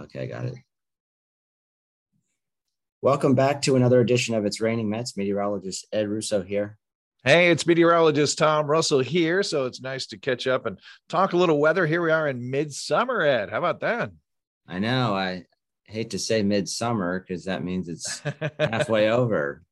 Okay, 0.00 0.22
I 0.22 0.26
got 0.26 0.46
it. 0.46 0.54
Welcome 3.00 3.34
back 3.34 3.62
to 3.62 3.76
another 3.76 4.00
edition 4.00 4.34
of 4.34 4.44
It's 4.44 4.60
Raining 4.60 4.88
Mets. 4.88 5.16
Meteorologist 5.16 5.86
Ed 5.92 6.08
Russo 6.08 6.42
here. 6.42 6.78
Hey, 7.22 7.50
it's 7.50 7.66
meteorologist 7.66 8.36
Tom 8.38 8.66
Russell 8.66 9.00
here. 9.00 9.42
So 9.42 9.66
it's 9.66 9.80
nice 9.80 10.06
to 10.06 10.18
catch 10.18 10.46
up 10.46 10.66
and 10.66 10.78
talk 11.08 11.32
a 11.32 11.36
little 11.36 11.60
weather. 11.60 11.86
Here 11.86 12.02
we 12.02 12.10
are 12.10 12.28
in 12.28 12.50
midsummer, 12.50 13.22
Ed. 13.22 13.50
How 13.50 13.58
about 13.58 13.80
that? 13.80 14.10
I 14.66 14.78
know. 14.78 15.14
I 15.14 15.44
hate 15.84 16.10
to 16.10 16.18
say 16.18 16.42
midsummer 16.42 17.20
because 17.20 17.44
that 17.44 17.62
means 17.62 17.88
it's 17.88 18.20
halfway 18.58 19.10
over. 19.10 19.62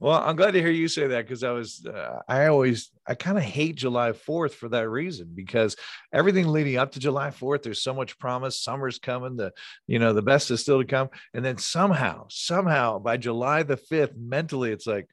Well, 0.00 0.20
I'm 0.20 0.36
glad 0.36 0.52
to 0.52 0.60
hear 0.60 0.70
you 0.70 0.88
say 0.88 1.06
that 1.08 1.26
because 1.26 1.44
I 1.44 1.50
was, 1.50 1.84
uh, 1.86 2.20
I 2.28 2.46
always, 2.46 2.90
I 3.06 3.14
kind 3.14 3.38
of 3.38 3.44
hate 3.44 3.76
July 3.76 4.12
4th 4.12 4.52
for 4.52 4.68
that 4.70 4.88
reason 4.88 5.30
because 5.34 5.76
everything 6.12 6.48
leading 6.48 6.76
up 6.76 6.92
to 6.92 7.00
July 7.00 7.30
4th, 7.30 7.62
there's 7.62 7.82
so 7.82 7.94
much 7.94 8.18
promise. 8.18 8.60
Summer's 8.60 8.98
coming, 8.98 9.36
the, 9.36 9.52
you 9.86 9.98
know, 9.98 10.12
the 10.12 10.22
best 10.22 10.50
is 10.50 10.60
still 10.60 10.80
to 10.80 10.86
come. 10.86 11.08
And 11.34 11.44
then 11.44 11.58
somehow, 11.58 12.26
somehow 12.28 12.98
by 12.98 13.16
July 13.16 13.62
the 13.62 13.76
5th, 13.76 14.16
mentally, 14.16 14.72
it's 14.72 14.86
like, 14.86 15.08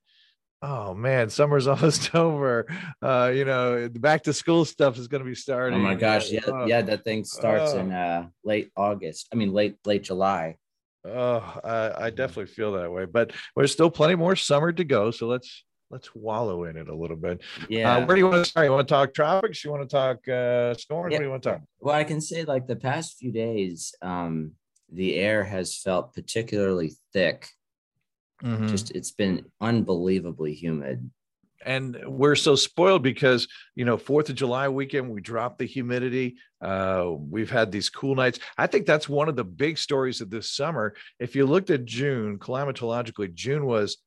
oh 0.61 0.93
man, 0.93 1.29
summer's 1.29 1.67
almost 1.67 2.13
over. 2.15 2.65
Uh, 3.01 3.31
you 3.33 3.45
know, 3.45 3.89
back 3.89 4.23
to 4.23 4.33
school 4.33 4.65
stuff 4.65 4.97
is 4.97 5.07
going 5.07 5.23
to 5.23 5.29
be 5.29 5.35
starting. 5.35 5.79
Oh 5.79 5.81
my 5.81 5.95
gosh, 5.95 6.31
yeah, 6.31 6.41
uh, 6.47 6.65
yeah, 6.65 6.81
that 6.81 7.03
thing 7.03 7.23
starts 7.23 7.73
uh, 7.73 7.77
in 7.77 7.91
uh, 7.91 8.27
late 8.43 8.71
August. 8.75 9.27
I 9.31 9.35
mean, 9.35 9.53
late 9.53 9.77
late 9.85 10.03
July. 10.03 10.57
Oh, 11.05 11.59
I, 11.63 12.05
I 12.05 12.09
definitely 12.09 12.47
feel 12.47 12.73
that 12.73 12.91
way, 12.91 13.05
but 13.05 13.31
there's 13.55 13.71
still 13.71 13.91
plenty 13.91 14.15
more 14.15 14.35
summer 14.35 14.71
to 14.71 14.83
go. 14.83 15.11
So 15.11 15.27
let's 15.27 15.63
let's 15.91 16.13
wallow 16.15 16.63
in 16.63 16.77
it 16.77 16.89
a 16.89 16.95
little 16.95 17.17
bit. 17.17 17.41
Uh, 17.61 17.65
yeah. 17.69 17.95
Uh, 17.95 18.05
where 18.05 18.15
do 18.15 18.21
you 18.21 18.27
want 18.27 18.43
to 18.43 18.49
start? 18.49 18.65
You 18.65 18.71
want 18.71 18.87
to 18.87 18.93
talk 18.93 19.13
tropics? 19.13 19.63
You 19.63 19.71
want 19.71 19.87
to 19.87 19.95
talk 19.95 20.27
uh, 20.27 20.73
storms? 20.73 21.11
Yeah. 21.11 21.17
What 21.17 21.19
do 21.19 21.25
you 21.25 21.31
want 21.31 21.43
to 21.43 21.49
talk? 21.49 21.61
Well, 21.79 21.95
I 21.95 22.03
can 22.03 22.21
say 22.21 22.43
like 22.43 22.67
the 22.67 22.75
past 22.75 23.17
few 23.17 23.31
days, 23.31 23.93
um, 24.01 24.51
the 24.91 25.15
air 25.15 25.43
has 25.43 25.77
felt 25.77 26.13
particularly 26.13 26.93
thick. 27.13 27.49
Mm-hmm. 28.43 28.67
Just 28.67 28.91
it's 28.91 29.11
been 29.11 29.45
unbelievably 29.61 30.53
humid 30.53 31.09
and 31.65 31.97
we're 32.05 32.35
so 32.35 32.55
spoiled 32.55 33.03
because 33.03 33.47
you 33.75 33.85
know 33.85 33.97
fourth 33.97 34.29
of 34.29 34.35
july 34.35 34.69
weekend 34.69 35.09
we 35.09 35.21
dropped 35.21 35.59
the 35.59 35.65
humidity. 35.65 36.35
Uh, 36.61 37.11
we've 37.17 37.51
had 37.51 37.71
these 37.71 37.89
cool 37.89 38.15
nights. 38.15 38.39
I 38.57 38.67
think 38.67 38.85
that's 38.85 39.09
one 39.09 39.29
of 39.29 39.35
the 39.35 39.43
big 39.43 39.77
stories 39.77 40.21
of 40.21 40.29
this 40.29 40.51
summer. 40.51 40.95
If 41.19 41.35
you 41.35 41.45
looked 41.45 41.69
at 41.69 41.85
june 41.85 42.37
climatologically 42.37 43.33
june 43.33 43.65
was 43.65 43.97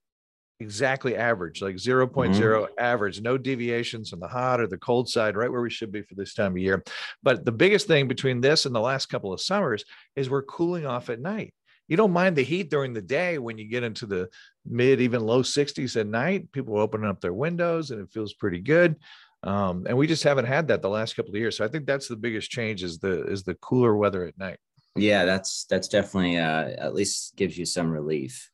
exactly 0.61 1.17
average 1.17 1.63
like 1.63 1.77
0.0 1.77 2.11
mm-hmm. 2.11 2.65
average 2.79 3.21
no 3.21 3.39
deviations 3.39 4.13
on 4.13 4.19
the 4.19 4.27
hot 4.27 4.61
or 4.61 4.67
the 4.67 4.79
cold 4.79 5.09
side 5.09 5.37
right 5.37 5.53
where 5.53 5.61
we 5.61 5.71
should 5.71 5.93
be 5.93 6.03
for 6.03 6.15
this 6.15 6.35
time 6.35 6.53
of 6.53 6.59
year. 6.59 6.83
But 7.23 7.45
the 7.45 7.53
biggest 7.53 7.87
thing 7.87 8.09
between 8.09 8.41
this 8.41 8.67
and 8.67 8.75
the 8.75 8.81
last 8.81 9.07
couple 9.07 9.33
of 9.33 9.41
summers 9.41 9.85
is 10.17 10.31
we're 10.31 10.43
cooling 10.43 10.87
off 10.87 11.11
at 11.11 11.21
night 11.21 11.55
you 11.89 11.97
don't 11.97 12.13
mind 12.13 12.37
the 12.37 12.45
heat 12.45 12.71
during 12.71 12.93
the 12.93 13.03
day 13.03 13.39
when 13.39 13.59
you 13.59 13.65
get 13.65 13.83
into 13.83 14.07
the 14.07 14.29
mid 14.65 15.01
even 15.01 15.23
low 15.23 15.43
60s 15.43 15.99
at 15.99 16.07
night 16.07 16.53
people 16.53 16.77
are 16.77 16.83
opening 16.83 17.09
up 17.09 17.21
their 17.21 17.33
windows 17.33 17.91
and 17.91 18.01
it 18.01 18.13
feels 18.13 18.35
pretty 18.35 18.61
good. 18.61 18.97
Um, 19.43 19.87
and 19.89 19.97
we 19.97 20.07
just 20.07 20.25
haven't 20.25 20.47
had 20.47 20.69
that 20.69 20.83
the 20.83 20.91
last 20.91 21.15
couple 21.15 21.31
of 21.31 21.37
years. 21.37 21.57
So 21.57 21.65
i 21.65 21.69
think 21.69 21.87
that's 21.87 22.09
the 22.09 22.17
biggest 22.17 22.51
change 22.51 22.83
is 22.83 22.99
the 22.99 23.25
is 23.27 23.43
the 23.43 23.55
cooler 23.55 23.97
weather 23.97 24.25
at 24.25 24.39
night. 24.39 24.59
Yeah 24.95 25.25
that's 25.25 25.65
that's 25.65 25.89
definitely 25.89 26.39
uh, 26.39 26.69
at 26.79 26.95
least 26.95 27.37
gives 27.37 27.57
you 27.57 27.65
some 27.65 27.91
relief. 27.91 28.51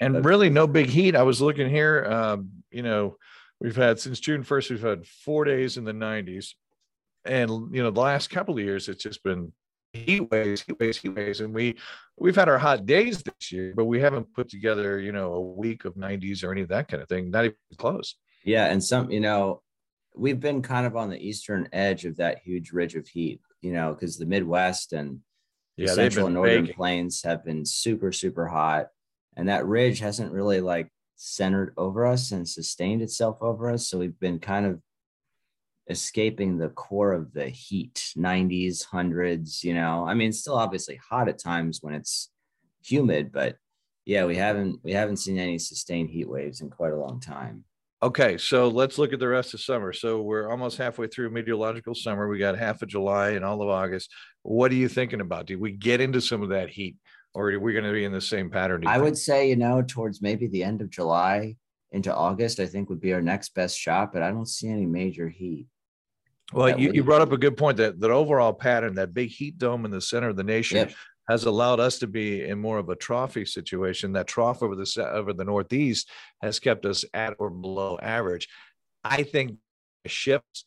And 0.00 0.14
but- 0.14 0.24
really 0.24 0.50
no 0.50 0.66
big 0.66 0.88
heat. 0.88 1.16
I 1.16 1.22
was 1.22 1.40
looking 1.40 1.70
here 1.70 2.04
um, 2.06 2.50
you 2.70 2.82
know 2.82 3.16
we've 3.60 3.76
had 3.76 3.98
since 3.98 4.20
june 4.20 4.42
1st 4.42 4.70
we've 4.70 4.82
had 4.82 5.06
four 5.06 5.44
days 5.44 5.78
in 5.78 5.84
the 5.84 5.92
90s 5.92 6.52
and 7.24 7.50
you 7.74 7.82
know 7.82 7.90
the 7.90 8.00
last 8.00 8.28
couple 8.28 8.54
of 8.54 8.60
years 8.60 8.88
it's 8.88 9.02
just 9.02 9.22
been 9.22 9.52
heat 10.04 10.30
waves, 10.30 10.62
heat 10.62 10.78
waves, 10.78 10.96
heat 10.98 11.08
waves, 11.10 11.40
and 11.40 11.54
we 11.54 11.76
we've 12.16 12.36
had 12.36 12.48
our 12.48 12.58
hot 12.58 12.86
days 12.86 13.22
this 13.22 13.52
year, 13.52 13.72
but 13.76 13.84
we 13.84 14.00
haven't 14.00 14.32
put 14.34 14.48
together, 14.48 15.00
you 15.00 15.12
know, 15.12 15.34
a 15.34 15.40
week 15.40 15.84
of 15.84 15.94
90s 15.94 16.42
or 16.42 16.52
any 16.52 16.62
of 16.62 16.68
that 16.68 16.88
kind 16.88 17.02
of 17.02 17.08
thing. 17.08 17.30
Not 17.30 17.44
even 17.44 17.56
close. 17.76 18.14
Yeah, 18.44 18.66
and 18.66 18.82
some, 18.82 19.10
you 19.10 19.20
know, 19.20 19.62
we've 20.14 20.40
been 20.40 20.62
kind 20.62 20.86
of 20.86 20.96
on 20.96 21.10
the 21.10 21.18
eastern 21.18 21.68
edge 21.72 22.04
of 22.04 22.16
that 22.16 22.38
huge 22.44 22.72
ridge 22.72 22.94
of 22.94 23.06
heat, 23.06 23.40
you 23.60 23.72
know, 23.72 23.92
because 23.92 24.16
the 24.16 24.26
Midwest 24.26 24.92
and 24.92 25.20
yeah, 25.76 25.92
central 25.92 26.26
and 26.26 26.34
northern 26.34 26.62
baking. 26.62 26.76
plains 26.76 27.22
have 27.22 27.44
been 27.44 27.64
super, 27.64 28.12
super 28.12 28.46
hot, 28.46 28.86
and 29.36 29.48
that 29.48 29.66
ridge 29.66 29.98
hasn't 29.98 30.32
really 30.32 30.60
like 30.60 30.90
centered 31.16 31.74
over 31.76 32.06
us 32.06 32.30
and 32.32 32.48
sustained 32.48 33.02
itself 33.02 33.38
over 33.40 33.70
us. 33.70 33.88
So 33.88 33.98
we've 33.98 34.18
been 34.18 34.38
kind 34.38 34.66
of 34.66 34.80
escaping 35.88 36.58
the 36.58 36.68
core 36.70 37.12
of 37.12 37.32
the 37.32 37.48
heat 37.48 38.12
90s 38.16 38.84
hundreds 38.84 39.62
you 39.62 39.74
know? 39.74 40.06
I 40.06 40.14
mean 40.14 40.32
still 40.32 40.56
obviously 40.56 40.96
hot 40.96 41.28
at 41.28 41.38
times 41.38 41.78
when 41.82 41.94
it's 41.94 42.30
humid 42.84 43.32
but 43.32 43.56
yeah 44.04 44.24
we 44.24 44.36
haven't 44.36 44.80
we 44.82 44.92
haven't 44.92 45.16
seen 45.16 45.38
any 45.38 45.58
sustained 45.58 46.10
heat 46.10 46.28
waves 46.28 46.60
in 46.60 46.70
quite 46.70 46.92
a 46.92 46.98
long 46.98 47.20
time. 47.20 47.64
Okay 48.02 48.36
so 48.38 48.68
let's 48.68 48.98
look 48.98 49.12
at 49.12 49.20
the 49.20 49.28
rest 49.28 49.54
of 49.54 49.60
summer. 49.60 49.92
So 49.92 50.22
we're 50.22 50.50
almost 50.50 50.76
halfway 50.76 51.06
through 51.06 51.30
meteorological 51.30 51.94
summer. 51.94 52.28
We 52.28 52.38
got 52.38 52.58
half 52.58 52.82
of 52.82 52.88
july 52.88 53.30
and 53.30 53.44
all 53.44 53.62
of 53.62 53.68
august. 53.68 54.12
What 54.42 54.70
are 54.70 54.76
you 54.76 54.88
thinking 54.88 55.20
about? 55.20 55.46
Do 55.46 55.58
we 55.58 55.72
get 55.72 56.00
into 56.00 56.20
some 56.20 56.42
of 56.42 56.50
that 56.50 56.68
heat 56.68 56.96
or 57.36 57.50
are 57.50 57.60
we 57.60 57.72
going 57.74 57.84
to 57.84 57.92
be 57.92 58.04
in 58.04 58.12
the 58.12 58.20
same 58.20 58.50
pattern 58.50 58.86
i 58.86 58.94
think? 58.94 59.04
would 59.04 59.18
say 59.18 59.48
you 59.48 59.56
know 59.56 59.82
towards 59.82 60.22
maybe 60.22 60.48
the 60.48 60.64
end 60.64 60.80
of 60.80 60.90
july 60.90 61.54
into 61.92 62.12
august 62.12 62.58
i 62.58 62.66
think 62.66 62.88
would 62.88 63.00
be 63.00 63.12
our 63.12 63.20
next 63.20 63.54
best 63.54 63.78
shot 63.78 64.12
but 64.12 64.22
i 64.22 64.30
don't 64.30 64.48
see 64.48 64.68
any 64.68 64.86
major 64.86 65.28
heat 65.28 65.66
well, 66.52 66.78
you, 66.78 66.92
you 66.92 67.04
brought 67.04 67.22
up 67.22 67.32
a 67.32 67.38
good 67.38 67.56
point 67.56 67.76
that 67.78 68.00
that 68.00 68.10
overall 68.10 68.52
pattern, 68.52 68.94
that 68.94 69.14
big 69.14 69.30
heat 69.30 69.58
dome 69.58 69.84
in 69.84 69.90
the 69.90 70.00
center 70.00 70.28
of 70.28 70.36
the 70.36 70.44
nation, 70.44 70.76
yep. 70.76 70.92
has 71.28 71.44
allowed 71.44 71.80
us 71.80 71.98
to 71.98 72.06
be 72.06 72.44
in 72.44 72.58
more 72.58 72.78
of 72.78 72.88
a 72.88 72.96
trophy 72.96 73.44
situation. 73.44 74.12
That 74.12 74.26
trough 74.26 74.62
over 74.62 74.76
the 74.76 75.10
over 75.12 75.32
the 75.32 75.44
Northeast 75.44 76.08
has 76.42 76.58
kept 76.58 76.86
us 76.86 77.04
at 77.14 77.34
or 77.38 77.50
below 77.50 77.98
average. 78.00 78.48
I 79.02 79.22
think 79.22 79.58
shifts 80.06 80.66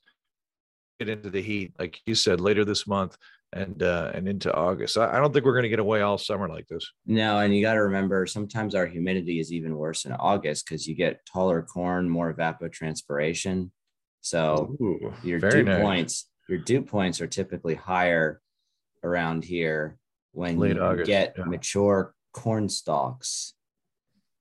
get 0.99 1.09
into 1.09 1.29
the 1.29 1.41
heat, 1.41 1.73
like 1.79 1.99
you 2.05 2.15
said, 2.15 2.41
later 2.41 2.65
this 2.65 2.85
month 2.85 3.17
and 3.53 3.81
uh, 3.81 4.11
and 4.13 4.27
into 4.27 4.53
August. 4.53 4.97
I, 4.97 5.15
I 5.15 5.19
don't 5.19 5.33
think 5.33 5.45
we're 5.45 5.53
going 5.53 5.63
to 5.63 5.69
get 5.69 5.79
away 5.79 6.01
all 6.01 6.17
summer 6.17 6.47
like 6.47 6.67
this. 6.67 6.91
No, 7.05 7.39
and 7.39 7.55
you 7.55 7.61
got 7.61 7.73
to 7.73 7.83
remember 7.83 8.25
sometimes 8.25 8.75
our 8.75 8.85
humidity 8.85 9.39
is 9.39 9.51
even 9.51 9.75
worse 9.75 10.05
in 10.05 10.11
August 10.13 10.65
because 10.65 10.87
you 10.87 10.95
get 10.95 11.25
taller 11.25 11.61
corn, 11.61 12.09
more 12.09 12.33
evapotranspiration. 12.33 13.71
So 14.21 14.75
Ooh, 14.81 15.13
your 15.23 15.39
dew 15.39 15.63
nice. 15.63 15.81
points, 15.81 16.29
your 16.47 16.59
dew 16.59 16.81
points 16.81 17.21
are 17.21 17.27
typically 17.27 17.75
higher 17.75 18.41
around 19.03 19.45
here 19.45 19.97
when 20.31 20.59
Late 20.59 20.75
you 20.75 20.81
August, 20.81 21.07
get 21.07 21.35
yeah. 21.37 21.45
mature 21.45 22.13
corn 22.33 22.69
stalks. 22.69 23.53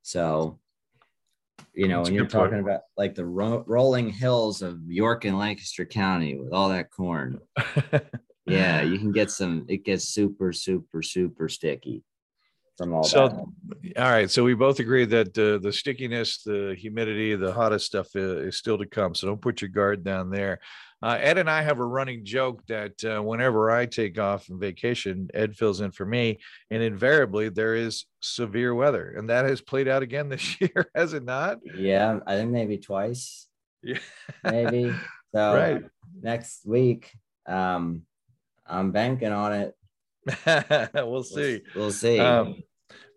So, 0.03 0.59
you 1.75 1.89
know, 1.89 1.99
That's 1.99 2.09
when 2.09 2.15
you're 2.15 2.27
talking 2.27 2.51
point. 2.53 2.63
about 2.63 2.81
like 2.97 3.15
the 3.15 3.27
ro- 3.27 3.65
rolling 3.67 4.11
hills 4.11 4.63
of 4.63 4.81
York 4.87 5.25
and 5.25 5.39
Lancaster 5.39 5.85
County 5.85 6.37
with 6.37 6.53
all 6.53 6.71
that 6.71 6.91
corn, 6.91 7.39
yeah, 8.47 8.83
you 8.83 8.99
can 8.99 9.13
get 9.13 9.31
some. 9.31 9.67
It 9.69 9.85
gets 9.85 10.05
super, 10.09 10.53
super, 10.53 11.03
super 11.03 11.49
sticky 11.49 12.05
from 12.79 12.95
all 12.95 13.03
so, 13.03 13.29
that. 13.29 13.99
All 13.99 14.11
right. 14.11 14.31
So 14.31 14.45
we 14.45 14.55
both 14.55 14.79
agree 14.79 15.05
that 15.05 15.37
uh, 15.37 15.59
the 15.59 15.73
stickiness, 15.73 16.43
the 16.45 16.75
humidity, 16.79 17.35
the 17.35 17.53
hottest 17.53 17.85
stuff 17.85 18.15
is, 18.15 18.47
is, 18.47 18.57
still 18.57 18.79
to 18.79 18.87
come. 18.87 19.15
So 19.15 19.27
don't 19.27 19.43
put 19.43 19.61
your 19.61 19.69
guard 19.69 20.05
down 20.05 20.31
there. 20.31 20.61
Uh, 21.03 21.19
Ed 21.21 21.39
and 21.39 21.51
I 21.51 21.63
have 21.63 21.79
a 21.79 21.85
running 21.85 22.25
joke 22.25 22.65
that 22.69 23.05
uh, 23.05 23.21
whenever 23.23 23.71
I 23.71 23.87
take 23.87 24.19
off 24.19 24.51
on 24.51 24.59
vacation, 24.59 25.29
Ed 25.35 25.57
fills 25.57 25.81
in 25.81 25.93
for 25.93 26.07
me, 26.07 26.39
and 26.71 26.83
invariably 26.83 27.49
there 27.51 27.75
is 27.75 28.07
severe 28.21 28.75
weather, 28.75 29.15
and 29.17 29.29
that 29.31 29.45
has 29.45 29.61
played 29.61 29.87
out 29.87 30.03
again 30.03 30.29
this 30.29 30.61
year, 30.61 30.91
has 30.95 31.13
it 31.13 31.25
not? 31.25 31.59
Yeah, 31.77 32.19
I 32.27 32.37
think 32.37 32.51
maybe 32.51 32.79
twice. 32.79 33.47
Yeah, 33.83 33.99
maybe. 34.45 34.95
So 35.35 35.55
right. 35.55 35.85
next 36.23 36.65
week, 36.65 37.13
um, 37.47 38.07
I'm 38.67 38.93
banking 38.93 39.31
on 39.31 39.53
it. 39.53 39.77
we'll 40.95 41.23
see. 41.23 41.61
We'll, 41.75 41.85
we'll 41.85 41.93
see. 41.93 42.19
Um, 42.19 42.63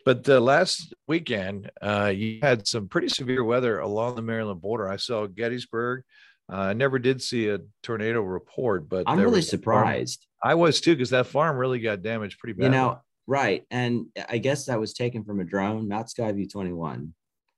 but 0.05 0.27
uh, 0.27 0.39
last 0.39 0.93
weekend, 1.07 1.71
uh, 1.81 2.11
you 2.13 2.39
had 2.41 2.67
some 2.67 2.87
pretty 2.87 3.09
severe 3.09 3.43
weather 3.43 3.79
along 3.79 4.15
the 4.15 4.21
Maryland 4.21 4.61
border. 4.61 4.89
I 4.89 4.97
saw 4.97 5.27
Gettysburg. 5.27 6.03
Uh, 6.51 6.57
I 6.57 6.73
never 6.73 6.99
did 6.99 7.21
see 7.21 7.49
a 7.49 7.59
tornado 7.83 8.21
report, 8.21 8.89
but 8.89 9.03
I'm 9.07 9.19
really 9.19 9.41
surprised. 9.41 10.25
I 10.43 10.55
was 10.55 10.81
too, 10.81 10.93
because 10.93 11.11
that 11.11 11.27
farm 11.27 11.57
really 11.57 11.79
got 11.79 12.01
damaged 12.01 12.39
pretty 12.39 12.53
bad. 12.53 12.65
You 12.65 12.71
know, 12.71 13.01
right. 13.27 13.63
And 13.71 14.07
I 14.27 14.39
guess 14.39 14.65
that 14.65 14.79
was 14.79 14.93
taken 14.93 15.23
from 15.23 15.39
a 15.39 15.43
drone, 15.43 15.87
not 15.87 16.07
Skyview 16.07 16.51
21. 16.51 17.13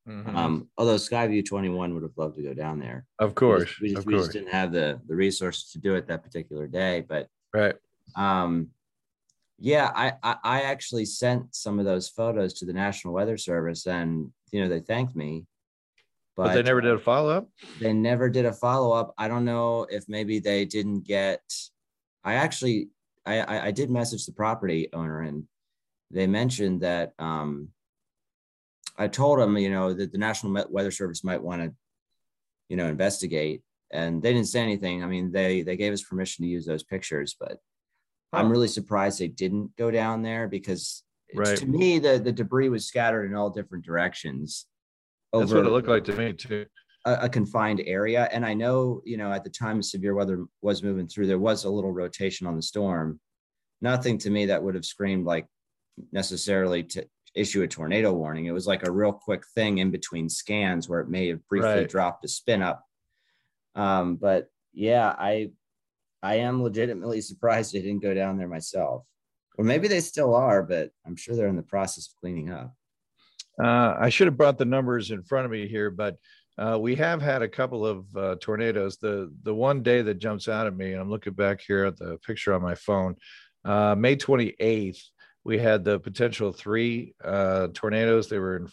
Mm-hmm. 0.07 0.35
Um, 0.35 0.67
although 0.77 0.95
Skyview 0.95 1.45
21 1.45 1.93
would 1.93 2.03
have 2.03 2.17
loved 2.17 2.35
to 2.35 2.43
go 2.43 2.53
down 2.53 2.79
there. 2.79 3.05
Of 3.19 3.35
course. 3.35 3.79
We 3.79 3.93
just, 3.93 4.05
we 4.05 4.05
just, 4.05 4.07
we 4.07 4.13
just 4.15 4.31
didn't 4.33 4.51
have 4.51 4.73
the, 4.73 4.99
the 5.07 5.15
resources 5.15 5.71
to 5.71 5.79
do 5.79 5.95
it 5.95 6.07
that 6.07 6.23
particular 6.23 6.67
day. 6.67 7.05
But 7.07 7.29
right. 7.53 7.75
Um, 8.15 8.67
yeah, 9.59 9.91
I, 9.95 10.13
I, 10.23 10.35
I 10.43 10.61
actually 10.61 11.05
sent 11.05 11.55
some 11.55 11.79
of 11.79 11.85
those 11.85 12.09
photos 12.09 12.53
to 12.55 12.65
the 12.65 12.73
National 12.73 13.13
Weather 13.13 13.37
Service, 13.37 13.87
and 13.87 14.31
you 14.51 14.61
know 14.61 14.69
they 14.69 14.79
thanked 14.79 15.15
me, 15.15 15.45
but, 16.35 16.47
but 16.47 16.55
they 16.55 16.63
never 16.63 16.81
did 16.81 16.93
a 16.93 16.99
follow 16.99 17.29
up. 17.29 17.47
They 17.79 17.93
never 17.93 18.29
did 18.29 18.45
a 18.45 18.53
follow 18.53 18.91
up. 18.91 19.13
I 19.17 19.27
don't 19.27 19.45
know 19.45 19.85
if 19.89 20.05
maybe 20.07 20.39
they 20.39 20.65
didn't 20.65 21.01
get. 21.01 21.41
I 22.23 22.35
actually 22.35 22.89
I, 23.25 23.39
I, 23.39 23.65
I 23.67 23.71
did 23.71 23.89
message 23.89 24.25
the 24.25 24.31
property 24.31 24.89
owner 24.93 25.21
and 25.21 25.45
they 26.11 26.27
mentioned 26.27 26.81
that 26.81 27.13
um, 27.17 27.69
I 28.97 29.07
told 29.07 29.39
them, 29.39 29.57
you 29.57 29.71
know, 29.71 29.93
that 29.93 30.11
the 30.11 30.17
National 30.17 30.65
Weather 30.69 30.91
Service 30.91 31.23
might 31.23 31.41
want 31.41 31.63
to, 31.63 31.73
you 32.69 32.77
know, 32.77 32.87
investigate, 32.87 33.63
and 33.91 34.21
they 34.21 34.31
didn't 34.31 34.47
say 34.47 34.61
anything. 34.61 35.03
I 35.03 35.07
mean, 35.07 35.31
they 35.31 35.63
they 35.63 35.75
gave 35.75 35.91
us 35.91 36.03
permission 36.03 36.43
to 36.43 36.49
use 36.49 36.65
those 36.65 36.83
pictures, 36.83 37.35
but 37.39 37.57
oh. 38.33 38.37
I'm 38.37 38.49
really 38.49 38.67
surprised 38.67 39.19
they 39.19 39.27
didn't 39.27 39.75
go 39.77 39.91
down 39.91 40.21
there 40.21 40.47
because 40.47 41.03
right. 41.35 41.57
to 41.57 41.65
me 41.65 41.99
the 41.99 42.19
the 42.19 42.31
debris 42.31 42.69
was 42.69 42.85
scattered 42.85 43.25
in 43.25 43.35
all 43.35 43.49
different 43.49 43.85
directions. 43.85 44.65
That's 45.31 45.51
what 45.51 45.65
it 45.65 45.71
looked 45.71 45.87
like 45.87 46.03
to 46.05 46.13
me 46.13 46.33
too. 46.33 46.65
A, 47.05 47.13
a, 47.23 47.29
confined 47.29 47.81
area, 47.85 48.29
and 48.31 48.45
I 48.45 48.53
know 48.53 49.01
you 49.03 49.17
know 49.17 49.31
at 49.31 49.43
the 49.43 49.49
time 49.49 49.81
severe 49.81 50.13
weather 50.13 50.45
was 50.61 50.83
moving 50.83 51.07
through, 51.07 51.27
there 51.27 51.39
was 51.39 51.65
a 51.65 51.69
little 51.69 51.91
rotation 51.91 52.47
on 52.47 52.55
the 52.55 52.61
storm. 52.61 53.19
Nothing 53.81 54.17
to 54.19 54.29
me 54.29 54.45
that 54.45 54.63
would 54.63 54.75
have 54.75 54.85
screamed 54.85 55.25
like 55.25 55.47
necessarily 56.11 56.83
to 56.83 57.05
issue 57.35 57.63
a 57.63 57.67
tornado 57.67 58.13
warning. 58.13 58.45
It 58.45 58.51
was 58.51 58.67
like 58.67 58.87
a 58.87 58.91
real 58.91 59.11
quick 59.11 59.43
thing 59.55 59.79
in 59.79 59.91
between 59.91 60.29
scans 60.29 60.87
where 60.87 60.99
it 60.99 61.09
may 61.09 61.27
have 61.29 61.45
briefly 61.47 61.69
right. 61.69 61.89
dropped 61.89 62.23
a 62.25 62.27
spin 62.27 62.61
up. 62.61 62.85
Um, 63.75 64.15
but 64.15 64.49
yeah, 64.73 65.13
I 65.17 65.51
I 66.23 66.35
am 66.35 66.63
legitimately 66.63 67.21
surprised 67.21 67.73
they 67.73 67.81
didn't 67.81 68.01
go 68.01 68.13
down 68.13 68.37
there 68.37 68.47
myself. 68.47 69.03
Or 69.57 69.65
maybe 69.65 69.87
they 69.87 69.99
still 69.99 70.33
are, 70.33 70.63
but 70.63 70.89
I'm 71.05 71.15
sure 71.15 71.35
they're 71.35 71.47
in 71.47 71.57
the 71.57 71.61
process 71.61 72.07
of 72.07 72.13
cleaning 72.21 72.49
up. 72.49 72.73
Uh, 73.61 73.95
I 73.99 74.09
should 74.09 74.25
have 74.27 74.37
brought 74.37 74.57
the 74.57 74.65
numbers 74.65 75.11
in 75.11 75.21
front 75.21 75.45
of 75.45 75.51
me 75.51 75.67
here, 75.67 75.91
but 75.91 76.17
uh, 76.57 76.79
we 76.79 76.95
have 76.95 77.21
had 77.21 77.41
a 77.41 77.47
couple 77.47 77.85
of 77.85 78.05
uh, 78.15 78.35
tornadoes. 78.39 78.97
The 78.97 79.31
the 79.43 79.53
one 79.53 79.83
day 79.83 80.01
that 80.01 80.15
jumps 80.15 80.47
out 80.47 80.65
at 80.65 80.75
me, 80.75 80.93
and 80.93 81.01
I'm 81.01 81.09
looking 81.09 81.33
back 81.33 81.61
here 81.61 81.85
at 81.85 81.97
the 81.97 82.17
picture 82.25 82.53
on 82.53 82.63
my 82.63 82.73
phone, 82.73 83.15
uh, 83.65 83.95
May 83.95 84.15
28th, 84.15 85.01
we 85.43 85.57
had 85.57 85.83
the 85.83 85.99
potential 85.99 86.51
three 86.51 87.13
uh, 87.23 87.67
tornadoes. 87.73 88.29
They 88.29 88.39
were 88.39 88.57
in 88.57 88.67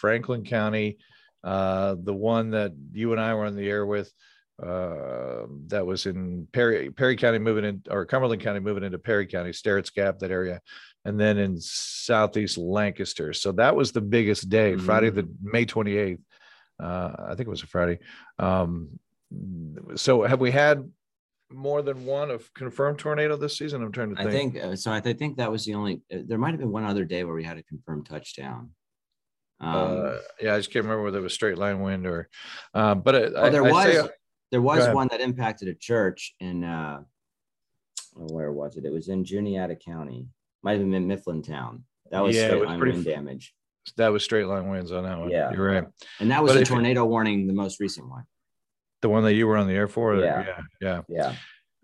Franklin 0.00 0.44
County. 0.44 0.98
Uh, 1.42 1.96
the 2.02 2.14
one 2.14 2.50
that 2.50 2.72
you 2.92 3.12
and 3.12 3.20
I 3.20 3.34
were 3.34 3.46
on 3.46 3.56
the 3.56 3.68
air 3.68 3.86
with, 3.86 4.12
uh, 4.62 5.46
that 5.68 5.86
was 5.86 6.06
in 6.06 6.46
Perry 6.52 6.90
Perry 6.90 7.16
County 7.16 7.38
moving 7.38 7.64
in 7.64 7.82
or 7.90 8.04
Cumberland 8.04 8.42
County 8.42 8.60
moving 8.60 8.84
into 8.84 8.98
Perry 8.98 9.26
County, 9.26 9.52
Sterrett's 9.52 9.90
Gap, 9.90 10.18
that 10.18 10.30
area, 10.30 10.60
and 11.04 11.18
then 11.18 11.38
in 11.38 11.58
southeast 11.60 12.58
Lancaster. 12.58 13.32
So 13.32 13.52
that 13.52 13.74
was 13.74 13.92
the 13.92 14.00
biggest 14.00 14.48
day, 14.50 14.72
mm-hmm. 14.72 14.84
Friday 14.84 15.10
the 15.10 15.28
May 15.42 15.64
28th. 15.64 16.18
Uh, 16.78 17.12
I 17.18 17.34
think 17.34 17.46
it 17.46 17.48
was 17.48 17.62
a 17.62 17.66
Friday. 17.66 17.98
Um, 18.38 18.98
so 19.96 20.22
have 20.22 20.40
we 20.40 20.50
had 20.50 20.90
more 21.50 21.82
than 21.82 22.04
one 22.04 22.30
of 22.30 22.52
confirmed 22.52 22.98
tornado 22.98 23.36
this 23.36 23.56
season? 23.56 23.82
I'm 23.82 23.92
trying 23.92 24.14
to 24.14 24.16
think. 24.16 24.28
I 24.28 24.32
think 24.32 24.56
uh, 24.56 24.76
so. 24.76 24.92
I 24.92 25.00
think 25.00 25.38
that 25.38 25.50
was 25.50 25.64
the 25.64 25.74
only. 25.74 26.02
Uh, 26.12 26.18
there 26.26 26.38
might 26.38 26.50
have 26.50 26.60
been 26.60 26.72
one 26.72 26.84
other 26.84 27.04
day 27.04 27.24
where 27.24 27.34
we 27.34 27.44
had 27.44 27.56
a 27.56 27.62
confirmed 27.62 28.06
touchdown. 28.06 28.70
Um, 29.62 29.74
uh, 29.74 30.16
yeah, 30.40 30.54
I 30.54 30.58
just 30.58 30.72
can't 30.72 30.84
remember 30.84 31.04
whether 31.04 31.18
it 31.18 31.22
was 31.22 31.34
straight 31.34 31.58
line 31.58 31.80
wind 31.80 32.06
or. 32.06 32.28
But 32.72 33.14
it, 33.14 33.32
well, 33.34 33.50
there 33.50 33.64
I, 33.64 33.70
was 33.70 33.84
say, 33.84 34.08
there 34.50 34.62
was 34.62 34.92
one 34.94 35.08
that 35.10 35.20
impacted 35.20 35.68
a 35.68 35.74
church 35.74 36.34
in. 36.40 36.64
Uh, 36.64 37.02
where 38.14 38.52
was 38.52 38.76
it? 38.76 38.84
It 38.84 38.92
was 38.92 39.08
in 39.08 39.24
Juniata 39.24 39.76
County. 39.76 40.26
Might 40.62 40.72
have 40.72 40.80
been 40.80 40.94
in 40.94 41.06
Mifflintown. 41.06 41.82
That 42.10 42.22
was 42.22 42.36
yeah, 42.36 42.46
straight 42.46 42.60
was 42.60 42.68
line 42.68 42.80
wind 42.80 43.04
damage. 43.04 43.54
That 43.96 44.08
was 44.08 44.24
straight 44.24 44.46
line 44.46 44.68
winds 44.68 44.92
on 44.92 45.04
that 45.04 45.18
one. 45.18 45.30
Yeah, 45.30 45.52
you're 45.52 45.66
right. 45.66 45.84
And 46.18 46.30
that 46.30 46.42
was 46.42 46.52
but 46.52 46.62
a 46.62 46.64
tornado 46.64 47.04
warning, 47.04 47.46
the 47.46 47.52
most 47.52 47.80
recent 47.80 48.08
one. 48.08 48.24
The 49.00 49.08
one 49.08 49.24
that 49.24 49.34
you 49.34 49.46
were 49.46 49.56
on 49.56 49.68
the 49.68 49.74
air 49.74 49.88
for? 49.88 50.16
Yeah. 50.16 50.44
Yeah. 50.80 51.02
Yeah. 51.08 51.34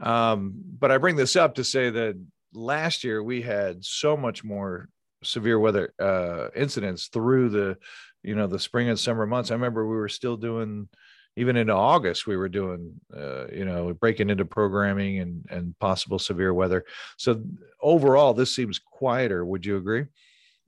yeah. 0.00 0.32
Um, 0.32 0.54
but 0.78 0.90
I 0.90 0.98
bring 0.98 1.16
this 1.16 1.36
up 1.36 1.54
to 1.54 1.64
say 1.64 1.88
that 1.88 2.20
last 2.52 3.04
year 3.04 3.22
we 3.22 3.40
had 3.40 3.84
so 3.84 4.16
much 4.16 4.44
more 4.44 4.88
severe 5.22 5.58
weather 5.58 5.94
uh, 5.98 6.48
incidents 6.54 7.06
through 7.06 7.48
the, 7.48 7.78
you 8.22 8.34
know, 8.34 8.46
the 8.46 8.58
spring 8.58 8.88
and 8.88 8.98
summer 8.98 9.26
months. 9.26 9.50
I 9.50 9.54
remember 9.54 9.86
we 9.86 9.96
were 9.96 10.10
still 10.10 10.36
doing, 10.36 10.88
even 11.36 11.56
into 11.56 11.74
August, 11.74 12.26
we 12.26 12.36
were 12.36 12.48
doing, 12.48 12.98
uh, 13.14 13.46
you 13.48 13.64
know, 13.64 13.92
breaking 13.92 14.30
into 14.30 14.44
programming 14.44 15.20
and 15.20 15.44
and 15.50 15.78
possible 15.78 16.18
severe 16.18 16.54
weather. 16.54 16.84
So 17.18 17.42
overall, 17.80 18.34
this 18.34 18.54
seems 18.54 18.78
quieter. 18.78 19.44
Would 19.44 19.66
you 19.66 19.76
agree? 19.76 20.06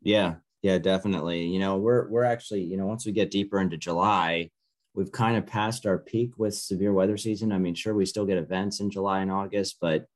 Yeah, 0.02 0.36
yeah, 0.62 0.78
definitely. 0.78 1.46
You 1.46 1.58
know, 1.58 1.78
we're 1.78 2.08
we're 2.08 2.24
actually, 2.24 2.62
you 2.64 2.76
know, 2.76 2.86
once 2.86 3.06
we 3.06 3.12
get 3.12 3.30
deeper 3.30 3.60
into 3.60 3.76
July, 3.76 4.50
we've 4.94 5.12
kind 5.12 5.36
of 5.36 5.46
passed 5.46 5.86
our 5.86 5.98
peak 5.98 6.38
with 6.38 6.54
severe 6.54 6.92
weather 6.92 7.16
season. 7.16 7.52
I 7.52 7.58
mean, 7.58 7.74
sure, 7.74 7.94
we 7.94 8.06
still 8.06 8.26
get 8.26 8.38
events 8.38 8.80
in 8.80 8.90
July 8.90 9.20
and 9.20 9.30
August, 9.30 9.78
but 9.80 10.06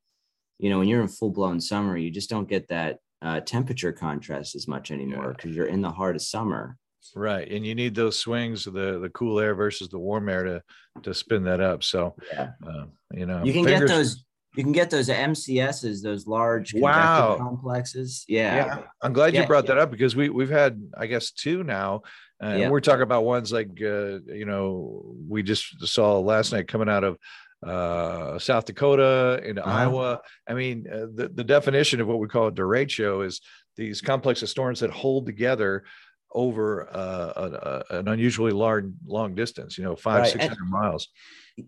you 0.58 0.70
know, 0.70 0.78
when 0.78 0.88
you're 0.88 1.02
in 1.02 1.08
full 1.08 1.31
blown 1.31 1.60
summer, 1.60 1.96
you 1.96 2.10
just 2.10 2.31
don't 2.31 2.48
get 2.48 2.69
that 2.69 2.98
uh, 3.22 3.40
temperature 3.40 3.93
contrast 3.93 4.55
as 4.55 4.69
much 4.69 4.90
anymore 4.90 5.32
because 5.34 5.50
yeah. 5.50 5.56
you're 5.56 5.66
in 5.66 5.81
the 5.82 5.90
heart 5.90 6.16
of 6.16 6.22
summer. 6.22 6.76
Right, 7.14 7.50
and 7.50 7.66
you 7.66 7.75
need 7.75 7.94
those 7.94 8.19
swings, 8.19 8.64
the 8.64 8.99
the 9.00 9.10
cool 9.12 9.40
air 9.40 9.54
versus 9.54 9.88
the 9.88 9.99
warm 9.99 10.28
air 10.28 10.44
to 10.44 10.62
to 11.02 11.14
spin 11.14 11.44
that 11.44 11.60
up. 11.60 11.82
So, 11.82 12.14
yeah, 12.32 12.50
uh, 12.66 12.84
you 13.12 13.26
know, 13.26 13.44
you 13.44 13.52
can 13.52 13.64
fingers- 13.64 13.90
get 13.90 13.96
those 13.96 14.25
you 14.54 14.62
can 14.62 14.72
get 14.72 14.90
those 14.90 15.08
MCSs, 15.08 16.02
those 16.02 16.26
large 16.26 16.75
wow 16.75 17.37
complexes. 17.38 18.25
Yeah. 18.28 18.54
yeah. 18.54 18.78
I'm 19.00 19.14
glad 19.14 19.32
yeah, 19.32 19.43
you 19.43 19.46
brought 19.46 19.64
yeah. 19.64 19.76
that 19.76 19.78
up 19.78 19.90
because 19.90 20.14
we 20.14 20.28
we've 20.28 20.50
had, 20.50 20.90
I 20.96 21.06
guess, 21.06 21.31
two 21.31 21.64
now. 21.64 22.02
And 22.40 22.72
we're 22.72 22.81
talking 22.81 23.02
about 23.02 23.25
ones 23.25 23.52
like 23.52 23.70
uh, 23.81 24.19
you 24.26 24.44
know, 24.44 25.14
we 25.28 25.44
just 25.44 25.87
saw 25.87 26.19
last 26.19 26.52
night 26.52 26.66
coming 26.66 26.88
out 26.88 27.05
of 27.05 27.16
uh, 27.64 28.38
South 28.38 28.64
Dakota 28.64 29.40
and 29.44 29.58
uh-huh. 29.58 29.70
Iowa. 29.70 30.20
I 30.48 30.55
mean, 30.55 30.87
uh, 30.93 31.06
the, 31.14 31.31
the 31.32 31.44
definition 31.44 32.00
of 32.00 32.08
what 32.08 32.19
we 32.19 32.26
call 32.26 32.48
a 32.48 32.52
derecho 32.52 33.25
is 33.25 33.40
these 33.76 34.00
complex 34.00 34.43
of 34.43 34.48
storms 34.48 34.81
that 34.81 34.90
hold 34.90 35.26
together 35.26 35.84
over 36.34 36.88
uh, 36.94 37.32
a, 37.37 37.94
a, 37.94 37.99
an 37.99 38.08
unusually 38.08 38.52
large 38.52 38.87
long 39.06 39.34
distance, 39.34 39.76
you 39.79 39.84
know, 39.84 39.96
five, 39.96 40.23
right. 40.23 40.32
600 40.32 40.56
miles 40.69 41.08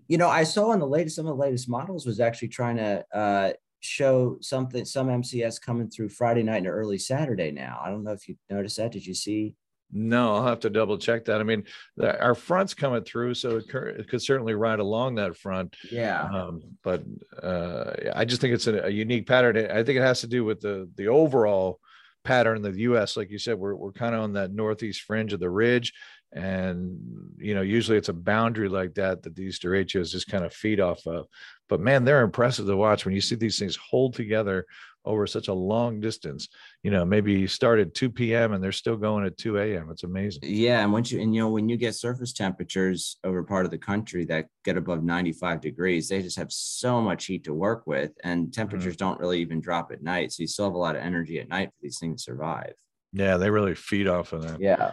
you 0.08 0.18
know, 0.18 0.28
I 0.28 0.44
saw 0.44 0.72
in 0.72 0.80
the 0.80 0.86
latest, 0.86 1.16
some 1.16 1.26
of 1.26 1.36
the 1.36 1.42
latest 1.42 1.68
models 1.68 2.06
was 2.06 2.20
actually 2.20 2.48
trying 2.48 2.76
to 2.76 3.04
uh, 3.12 3.52
show 3.80 4.38
something, 4.40 4.84
some 4.84 5.08
MCS 5.08 5.60
coming 5.60 5.90
through 5.90 6.08
Friday 6.10 6.42
night 6.42 6.58
and 6.58 6.66
early 6.66 6.98
Saturday 6.98 7.50
now. 7.50 7.80
I 7.84 7.90
don't 7.90 8.04
know 8.04 8.12
if 8.12 8.28
you 8.28 8.36
noticed 8.50 8.76
that. 8.78 8.92
Did 8.92 9.06
you 9.06 9.14
see? 9.14 9.54
No, 9.92 10.34
I'll 10.34 10.46
have 10.46 10.60
to 10.60 10.70
double 10.70 10.98
check 10.98 11.26
that. 11.26 11.40
I 11.40 11.44
mean, 11.44 11.64
the, 11.96 12.20
our 12.20 12.34
front's 12.34 12.74
coming 12.74 13.04
through, 13.04 13.34
so 13.34 13.58
it, 13.58 13.66
it, 13.72 14.08
could 14.08 14.22
certainly 14.22 14.54
ride 14.54 14.80
along 14.80 15.16
that 15.16 15.36
front. 15.36 15.76
Yeah. 15.90 16.22
Um, 16.22 16.62
but 16.82 17.04
uh, 17.40 17.92
I 18.14 18.24
just 18.24 18.40
think 18.40 18.54
it's 18.54 18.66
a, 18.66 18.86
a, 18.86 18.88
unique 18.88 19.28
pattern. 19.28 19.56
I 19.56 19.84
think 19.84 19.98
it 19.98 20.02
has 20.02 20.20
to 20.22 20.26
do 20.26 20.44
with 20.44 20.60
the 20.60 20.90
the 20.96 21.06
overall 21.08 21.78
pattern 22.24 22.56
of 22.56 22.74
the 22.74 22.80
U.S. 22.80 23.16
Like 23.16 23.30
you 23.30 23.38
said, 23.38 23.58
we're 23.58 23.74
we're 23.74 23.92
kind 23.92 24.14
of 24.14 24.22
on 24.22 24.32
that 24.34 24.52
northeast 24.52 25.02
fringe 25.02 25.32
of 25.32 25.40
the 25.40 25.50
ridge, 25.50 25.92
and 26.34 26.98
you 27.38 27.54
know 27.54 27.62
usually 27.62 27.96
it's 27.96 28.08
a 28.08 28.14
boundary 28.14 28.68
like 28.68 28.94
that 28.94 29.22
that 29.22 29.36
these 29.36 29.58
derechos 29.60 30.10
just 30.10 30.28
kind 30.28 30.44
of 30.44 30.52
feed 30.52 30.80
off 30.80 31.06
of 31.06 31.26
but 31.68 31.80
man 31.80 32.04
they're 32.04 32.22
impressive 32.22 32.66
to 32.66 32.76
watch 32.76 33.04
when 33.04 33.14
you 33.14 33.20
see 33.20 33.36
these 33.36 33.58
things 33.58 33.76
hold 33.76 34.14
together 34.14 34.66
over 35.04 35.26
such 35.26 35.48
a 35.48 35.54
long 35.54 36.00
distance. 36.00 36.48
You 36.82 36.90
know 36.90 37.04
maybe 37.04 37.32
you 37.32 37.46
start 37.46 37.78
at 37.78 37.94
2 37.94 38.10
p.m 38.10 38.52
and 38.52 38.62
they're 38.62 38.72
still 38.72 38.96
going 38.96 39.24
at 39.24 39.36
2 39.36 39.58
a.m 39.58 39.88
it's 39.90 40.04
amazing. 40.04 40.42
Yeah 40.44 40.82
and 40.82 40.92
once 40.92 41.10
you 41.10 41.20
and 41.20 41.34
you 41.34 41.40
know 41.40 41.48
when 41.48 41.68
you 41.68 41.76
get 41.76 41.94
surface 41.94 42.32
temperatures 42.32 43.18
over 43.24 43.42
part 43.42 43.64
of 43.64 43.70
the 43.70 43.78
country 43.78 44.24
that 44.26 44.46
get 44.64 44.76
above 44.76 45.04
95 45.04 45.60
degrees 45.60 46.08
they 46.08 46.22
just 46.22 46.38
have 46.38 46.52
so 46.52 47.00
much 47.00 47.26
heat 47.26 47.44
to 47.44 47.54
work 47.54 47.86
with 47.86 48.12
and 48.24 48.44
mm-hmm. 48.44 48.50
temperatures 48.50 48.96
mm-hmm. 48.96 49.06
don't 49.06 49.20
really 49.20 49.40
even 49.40 49.60
drop 49.60 49.92
at 49.92 50.02
night. 50.02 50.32
So 50.32 50.42
you 50.42 50.46
still 50.46 50.66
have 50.66 50.74
a 50.74 50.78
lot 50.78 50.96
of 50.96 51.02
energy 51.02 51.38
at 51.40 51.48
night 51.48 51.68
for 51.68 51.82
these 51.82 51.98
things 51.98 52.24
to 52.24 52.30
survive. 52.30 52.74
Yeah 53.12 53.36
they 53.36 53.50
really 53.50 53.74
feed 53.74 54.08
off 54.08 54.32
of 54.32 54.42
that. 54.42 54.60
Yeah. 54.60 54.92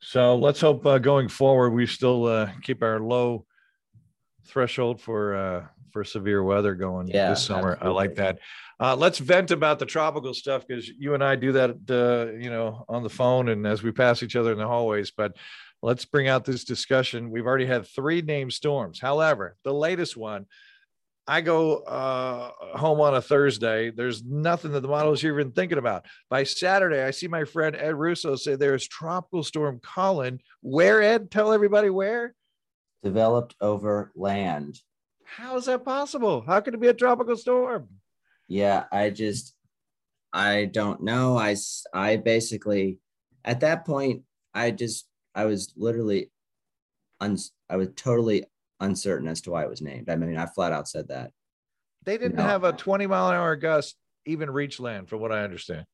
So 0.00 0.36
let's 0.36 0.60
hope 0.60 0.86
uh, 0.86 0.98
going 0.98 1.28
forward 1.28 1.70
we 1.70 1.86
still 1.86 2.26
uh, 2.26 2.50
keep 2.62 2.82
our 2.82 3.00
low 3.00 3.46
threshold 4.46 5.00
for 5.00 5.34
uh, 5.34 5.66
for 5.92 6.04
severe 6.04 6.42
weather 6.42 6.74
going 6.74 7.08
yeah, 7.08 7.30
this 7.30 7.44
summer. 7.44 7.72
Absolutely. 7.72 7.88
I 7.88 7.94
like 7.94 8.14
that. 8.16 8.38
Uh, 8.78 8.96
let's 8.96 9.18
vent 9.18 9.50
about 9.50 9.78
the 9.78 9.86
tropical 9.86 10.34
stuff 10.34 10.66
because 10.66 10.88
you 10.88 11.14
and 11.14 11.24
I 11.24 11.36
do 11.36 11.52
that, 11.52 11.70
uh, 11.88 12.36
you 12.38 12.50
know, 12.50 12.84
on 12.88 13.02
the 13.02 13.08
phone 13.08 13.48
and 13.48 13.66
as 13.66 13.82
we 13.82 13.90
pass 13.90 14.22
each 14.22 14.36
other 14.36 14.52
in 14.52 14.58
the 14.58 14.66
hallways. 14.66 15.10
But 15.10 15.36
let's 15.82 16.04
bring 16.04 16.28
out 16.28 16.44
this 16.44 16.64
discussion. 16.64 17.30
We've 17.30 17.46
already 17.46 17.66
had 17.66 17.86
three 17.86 18.20
named 18.20 18.52
storms. 18.52 19.00
However, 19.00 19.56
the 19.64 19.72
latest 19.72 20.16
one 20.16 20.46
I 21.28 21.40
go 21.40 21.78
uh, 21.78 22.50
home 22.78 23.00
on 23.00 23.14
a 23.14 23.22
Thursday. 23.22 23.90
There's 23.90 24.22
nothing 24.22 24.72
that 24.72 24.80
the 24.80 24.88
models 24.88 25.24
are 25.24 25.32
even 25.32 25.50
thinking 25.50 25.78
about. 25.78 26.06
By 26.30 26.44
Saturday, 26.44 27.02
I 27.02 27.10
see 27.10 27.26
my 27.26 27.44
friend 27.44 27.74
Ed 27.74 27.96
Russo 27.96 28.36
say 28.36 28.54
there's 28.54 28.86
Tropical 28.86 29.42
Storm 29.42 29.80
Colin. 29.82 30.40
Where, 30.60 31.02
Ed? 31.02 31.30
Tell 31.30 31.52
everybody 31.52 31.90
where. 31.90 32.34
Developed 33.06 33.54
over 33.60 34.10
land. 34.16 34.80
How 35.24 35.56
is 35.56 35.66
that 35.66 35.84
possible? 35.84 36.42
How 36.44 36.60
could 36.60 36.74
it 36.74 36.80
be 36.80 36.88
a 36.88 36.92
tropical 36.92 37.36
storm? 37.36 37.88
Yeah, 38.48 38.86
I 38.90 39.10
just, 39.10 39.54
I 40.32 40.64
don't 40.64 41.04
know. 41.04 41.38
I, 41.38 41.54
I 41.94 42.16
basically, 42.16 42.98
at 43.44 43.60
that 43.60 43.86
point, 43.86 44.22
I 44.52 44.72
just, 44.72 45.06
I 45.36 45.44
was 45.44 45.72
literally, 45.76 46.32
uns, 47.20 47.52
I 47.70 47.76
was 47.76 47.90
totally 47.94 48.42
uncertain 48.80 49.28
as 49.28 49.40
to 49.42 49.52
why 49.52 49.62
it 49.62 49.70
was 49.70 49.82
named. 49.82 50.10
I 50.10 50.16
mean, 50.16 50.36
I 50.36 50.46
flat 50.46 50.72
out 50.72 50.88
said 50.88 51.06
that. 51.06 51.30
They 52.02 52.18
didn't 52.18 52.38
know, 52.38 52.42
have 52.42 52.64
a 52.64 52.72
20 52.72 53.06
mile 53.06 53.28
an 53.28 53.36
hour 53.36 53.54
gust 53.54 53.94
even 54.24 54.50
reach 54.50 54.80
land, 54.80 55.08
from 55.08 55.20
what 55.20 55.30
I 55.30 55.44
understand. 55.44 55.86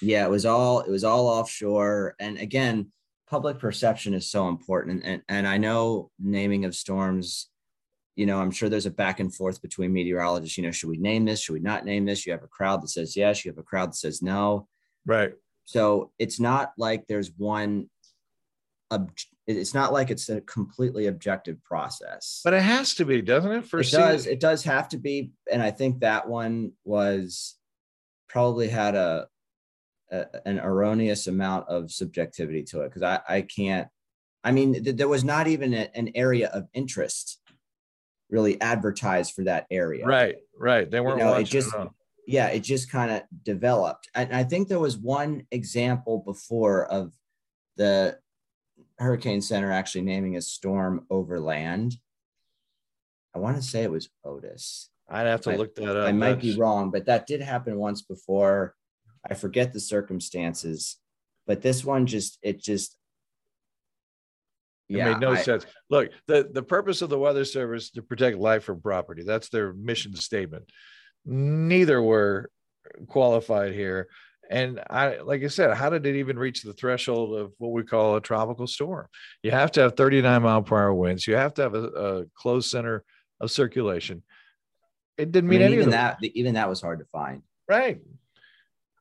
Yeah, 0.00 0.24
it 0.24 0.30
was 0.30 0.46
all 0.46 0.82
it 0.82 0.90
was 0.90 1.02
all 1.02 1.26
offshore, 1.26 2.14
and 2.20 2.38
again, 2.38 2.92
public 3.30 3.58
perception 3.58 4.12
is 4.12 4.30
so 4.30 4.48
important. 4.48 5.02
And 5.04 5.22
and 5.28 5.46
I 5.46 5.56
know 5.58 6.10
naming 6.18 6.64
of 6.64 6.74
storms. 6.74 7.48
You 8.16 8.26
know, 8.26 8.38
I'm 8.38 8.50
sure 8.50 8.68
there's 8.68 8.86
a 8.86 8.90
back 8.90 9.20
and 9.20 9.34
forth 9.34 9.62
between 9.62 9.92
meteorologists. 9.92 10.58
You 10.58 10.64
know, 10.64 10.72
should 10.72 10.90
we 10.90 10.98
name 10.98 11.24
this? 11.24 11.40
Should 11.40 11.54
we 11.54 11.60
not 11.60 11.84
name 11.84 12.04
this? 12.04 12.26
You 12.26 12.32
have 12.32 12.42
a 12.42 12.48
crowd 12.48 12.82
that 12.82 12.88
says 12.88 13.16
yes. 13.16 13.44
You 13.44 13.50
have 13.50 13.58
a 13.58 13.62
crowd 13.62 13.90
that 13.90 13.96
says 13.96 14.20
no. 14.20 14.66
Right. 15.06 15.32
So 15.64 16.10
it's 16.18 16.40
not 16.40 16.72
like 16.76 17.06
there's 17.06 17.30
one 17.36 17.88
it's 19.46 19.74
not 19.74 19.92
like 19.92 20.10
it's 20.10 20.28
a 20.28 20.40
completely 20.42 21.06
objective 21.06 21.62
process. 21.64 22.40
But 22.44 22.54
it 22.54 22.62
has 22.62 22.94
to 22.94 23.04
be, 23.04 23.22
doesn't 23.22 23.52
it? 23.52 23.66
For 23.66 23.80
it 23.80 23.90
does. 23.90 24.26
It 24.26 24.40
does 24.40 24.64
have 24.64 24.88
to 24.90 24.98
be, 24.98 25.30
and 25.50 25.62
I 25.62 25.70
think 25.70 26.00
that 26.00 26.28
one 26.28 26.72
was 26.84 27.56
probably 28.28 28.68
had 28.68 28.94
a, 28.94 29.28
a 30.10 30.26
an 30.46 30.58
erroneous 30.58 31.26
amount 31.26 31.68
of 31.68 31.90
subjectivity 31.90 32.62
to 32.64 32.82
it 32.82 32.88
because 32.88 33.02
I 33.02 33.20
I 33.28 33.42
can't. 33.42 33.88
I 34.42 34.52
mean, 34.52 34.82
th- 34.82 34.96
there 34.96 35.08
was 35.08 35.24
not 35.24 35.48
even 35.48 35.74
a, 35.74 35.90
an 35.94 36.10
area 36.14 36.48
of 36.48 36.66
interest 36.72 37.40
really 38.30 38.60
advertised 38.60 39.34
for 39.34 39.44
that 39.44 39.66
area. 39.70 40.06
Right, 40.06 40.36
right. 40.56 40.90
They 40.90 41.00
weren't. 41.00 41.18
You 41.18 41.24
know, 41.24 41.34
it 41.34 41.44
just 41.44 41.74
yeah, 42.26 42.46
it 42.46 42.60
just 42.60 42.90
kind 42.90 43.10
of 43.10 43.22
developed. 43.42 44.08
And 44.14 44.34
I 44.34 44.44
think 44.44 44.68
there 44.68 44.78
was 44.78 44.96
one 44.96 45.46
example 45.50 46.22
before 46.24 46.86
of 46.86 47.12
the 47.76 48.18
Hurricane 48.98 49.42
Center 49.42 49.72
actually 49.72 50.02
naming 50.02 50.36
a 50.36 50.42
storm 50.42 51.06
over 51.10 51.40
land. 51.40 51.96
I 53.34 53.38
want 53.38 53.56
to 53.56 53.62
say 53.62 53.82
it 53.82 53.90
was 53.90 54.10
Otis. 54.24 54.90
I'd 55.08 55.26
have 55.26 55.40
to 55.42 55.52
I, 55.52 55.56
look 55.56 55.74
that 55.74 55.96
up. 55.96 56.08
I 56.08 56.12
might 56.12 56.34
That's... 56.34 56.42
be 56.42 56.56
wrong, 56.56 56.90
but 56.90 57.06
that 57.06 57.26
did 57.26 57.40
happen 57.40 57.76
once 57.76 58.02
before. 58.02 58.74
I 59.28 59.34
forget 59.34 59.72
the 59.72 59.80
circumstances, 59.80 60.96
but 61.46 61.62
this 61.62 61.84
one 61.84 62.06
just 62.06 62.38
it 62.42 62.60
just 62.60 62.96
yeah, 64.88 65.06
it 65.06 65.12
made 65.12 65.20
no 65.20 65.32
I, 65.32 65.42
sense. 65.42 65.66
Look, 65.88 66.10
the, 66.26 66.48
the 66.52 66.62
purpose 66.62 67.00
of 67.00 67.10
the 67.10 67.18
Weather 67.18 67.44
Service 67.44 67.90
to 67.90 68.02
protect 68.02 68.38
life 68.38 68.64
from 68.64 68.80
property. 68.80 69.22
That's 69.22 69.48
their 69.48 69.72
mission 69.72 70.16
statement. 70.16 70.68
Neither 71.24 72.02
were 72.02 72.50
qualified 73.06 73.72
here. 73.72 74.08
And 74.50 74.80
I, 74.90 75.18
like 75.18 75.44
I 75.44 75.46
said, 75.46 75.76
how 75.76 75.90
did 75.90 76.06
it 76.06 76.16
even 76.16 76.36
reach 76.36 76.62
the 76.62 76.72
threshold 76.72 77.38
of 77.38 77.52
what 77.58 77.70
we 77.70 77.84
call 77.84 78.16
a 78.16 78.20
tropical 78.20 78.66
storm? 78.66 79.06
You 79.44 79.52
have 79.52 79.70
to 79.72 79.82
have 79.82 79.96
39 79.96 80.42
mile 80.42 80.62
per 80.62 80.76
hour 80.76 80.92
winds. 80.92 81.24
You 81.24 81.36
have 81.36 81.54
to 81.54 81.62
have 81.62 81.74
a, 81.74 81.84
a 81.84 82.24
closed 82.34 82.68
center 82.68 83.04
of 83.40 83.52
circulation. 83.52 84.24
It 85.16 85.30
didn't 85.30 85.50
mean, 85.50 85.62
I 85.62 85.66
mean 85.66 85.74
even 85.74 85.90
that. 85.90 86.18
Even 86.20 86.54
that 86.54 86.68
was 86.68 86.80
hard 86.80 86.98
to 86.98 87.04
find. 87.12 87.42
Right. 87.68 88.00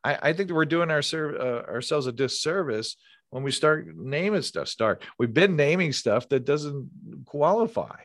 I, 0.03 0.17
I 0.21 0.33
think 0.33 0.47
that 0.49 0.55
we're 0.55 0.65
doing 0.65 0.91
our 0.91 0.99
uh, 0.99 1.71
ourselves 1.71 2.07
a 2.07 2.11
disservice 2.11 2.95
when 3.29 3.43
we 3.43 3.51
start 3.51 3.87
naming 3.95 4.41
stuff. 4.41 4.67
Start. 4.67 5.03
We've 5.17 5.33
been 5.33 5.55
naming 5.55 5.93
stuff 5.93 6.29
that 6.29 6.45
doesn't 6.45 6.89
qualify. 7.25 7.97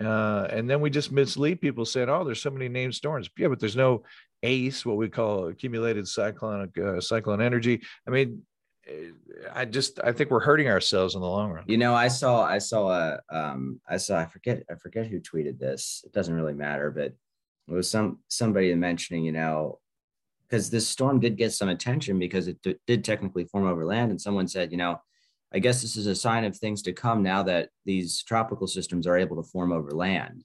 Uh, 0.00 0.46
and 0.50 0.68
then 0.68 0.80
we 0.80 0.90
just 0.90 1.12
mislead 1.12 1.60
people 1.60 1.84
saying, 1.84 2.08
"Oh, 2.08 2.24
there's 2.24 2.40
so 2.40 2.50
many 2.50 2.68
named 2.68 2.94
storms." 2.94 3.28
Yeah, 3.36 3.48
but 3.48 3.60
there's 3.60 3.76
no 3.76 4.04
ACE, 4.42 4.86
what 4.86 4.96
we 4.96 5.08
call 5.08 5.48
accumulated 5.48 6.08
cyclonic 6.08 6.76
uh, 6.78 7.00
cyclone 7.00 7.42
energy. 7.42 7.82
I 8.06 8.10
mean, 8.10 8.42
eh, 8.86 9.10
I 9.52 9.66
just 9.66 10.00
I 10.02 10.12
think 10.12 10.30
we're 10.30 10.40
hurting 10.40 10.68
ourselves 10.68 11.14
in 11.14 11.20
the 11.20 11.28
long 11.28 11.50
run. 11.50 11.64
You 11.66 11.76
know, 11.76 11.94
I 11.94 12.08
saw 12.08 12.42
I 12.42 12.58
saw 12.58 12.90
a 12.90 13.20
um 13.30 13.80
I 13.86 13.98
saw 13.98 14.18
I 14.18 14.26
forget 14.26 14.62
I 14.70 14.76
forget 14.76 15.06
who 15.06 15.20
tweeted 15.20 15.58
this. 15.58 16.02
It 16.06 16.12
doesn't 16.12 16.34
really 16.34 16.54
matter, 16.54 16.90
but 16.90 17.12
it 17.68 17.72
was 17.72 17.90
some 17.90 18.20
somebody 18.28 18.74
mentioning 18.74 19.24
you 19.24 19.32
know 19.32 19.78
because 20.52 20.68
this 20.68 20.86
storm 20.86 21.18
did 21.18 21.38
get 21.38 21.52
some 21.52 21.70
attention 21.70 22.18
because 22.18 22.46
it 22.46 22.60
d- 22.62 22.76
did 22.86 23.02
technically 23.02 23.44
form 23.44 23.66
over 23.66 23.86
land, 23.86 24.10
and 24.10 24.20
someone 24.20 24.46
said 24.46 24.70
you 24.70 24.78
know 24.78 25.00
I 25.54 25.58
guess 25.58 25.80
this 25.80 25.96
is 25.96 26.06
a 26.06 26.14
sign 26.14 26.44
of 26.44 26.56
things 26.56 26.82
to 26.82 26.92
come 26.92 27.22
now 27.22 27.42
that 27.44 27.70
these 27.86 28.22
tropical 28.22 28.66
systems 28.66 29.06
are 29.06 29.16
able 29.16 29.36
to 29.36 29.48
form 29.48 29.72
over 29.72 29.90
land 29.90 30.44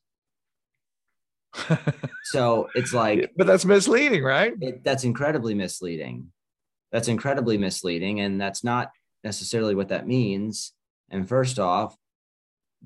so 2.24 2.68
it's 2.76 2.94
like, 2.94 3.32
but 3.36 3.48
that's 3.48 3.66
misleading, 3.66 4.24
right? 4.24 4.54
It, 4.62 4.84
that's 4.84 5.04
incredibly 5.04 5.54
misleading. 5.54 6.32
That's 6.92 7.08
incredibly 7.08 7.58
misleading. 7.58 8.22
And 8.22 8.40
that's 8.40 8.64
not 8.64 8.92
necessarily 9.24 9.76
what 9.76 9.90
that 9.90 10.08
means. 10.08 10.74
And 11.10 11.28
first 11.28 11.60
off, 11.60 11.96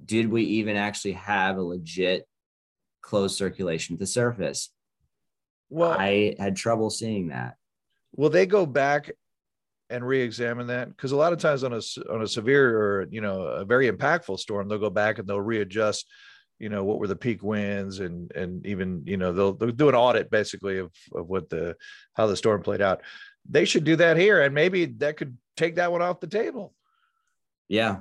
did 0.05 0.29
we 0.29 0.43
even 0.43 0.77
actually 0.77 1.13
have 1.13 1.57
a 1.57 1.61
legit 1.61 2.25
closed 3.01 3.37
circulation 3.37 3.95
at 3.95 3.99
the 3.99 4.07
surface? 4.07 4.71
Well, 5.71 5.95
I 5.97 6.35
had 6.37 6.55
trouble 6.55 6.89
seeing 6.89 7.29
that. 7.29 7.55
Will 8.15 8.29
they 8.29 8.45
go 8.45 8.65
back 8.65 9.09
and 9.89 10.05
re-examine 10.05 10.67
that? 10.67 10.89
Because 10.89 11.13
a 11.13 11.17
lot 11.17 11.33
of 11.33 11.39
times 11.39 11.63
on 11.63 11.73
a 11.73 11.81
on 12.11 12.21
a 12.21 12.27
severe 12.27 12.77
or 12.77 13.07
you 13.09 13.21
know 13.21 13.41
a 13.41 13.65
very 13.65 13.89
impactful 13.89 14.37
storm, 14.37 14.67
they'll 14.67 14.77
go 14.77 14.89
back 14.89 15.17
and 15.17 15.27
they'll 15.27 15.39
readjust 15.39 16.05
you 16.61 16.69
know 16.69 16.83
what 16.83 16.99
were 16.99 17.07
the 17.07 17.15
peak 17.15 17.41
winds 17.41 17.99
and 18.01 18.31
and 18.33 18.67
even 18.67 19.01
you 19.07 19.17
know 19.17 19.33
they'll, 19.33 19.53
they'll 19.53 19.71
do 19.71 19.89
an 19.89 19.95
audit 19.95 20.29
basically 20.29 20.77
of 20.77 20.91
of 21.15 21.27
what 21.27 21.49
the 21.49 21.75
how 22.13 22.27
the 22.27 22.37
storm 22.37 22.61
played 22.61 22.81
out 22.81 23.01
they 23.49 23.65
should 23.65 23.83
do 23.83 23.95
that 23.95 24.15
here 24.15 24.43
and 24.43 24.53
maybe 24.53 24.85
that 24.85 25.17
could 25.17 25.35
take 25.57 25.75
that 25.75 25.91
one 25.91 26.03
off 26.03 26.19
the 26.19 26.27
table 26.27 26.71
yeah 27.67 27.97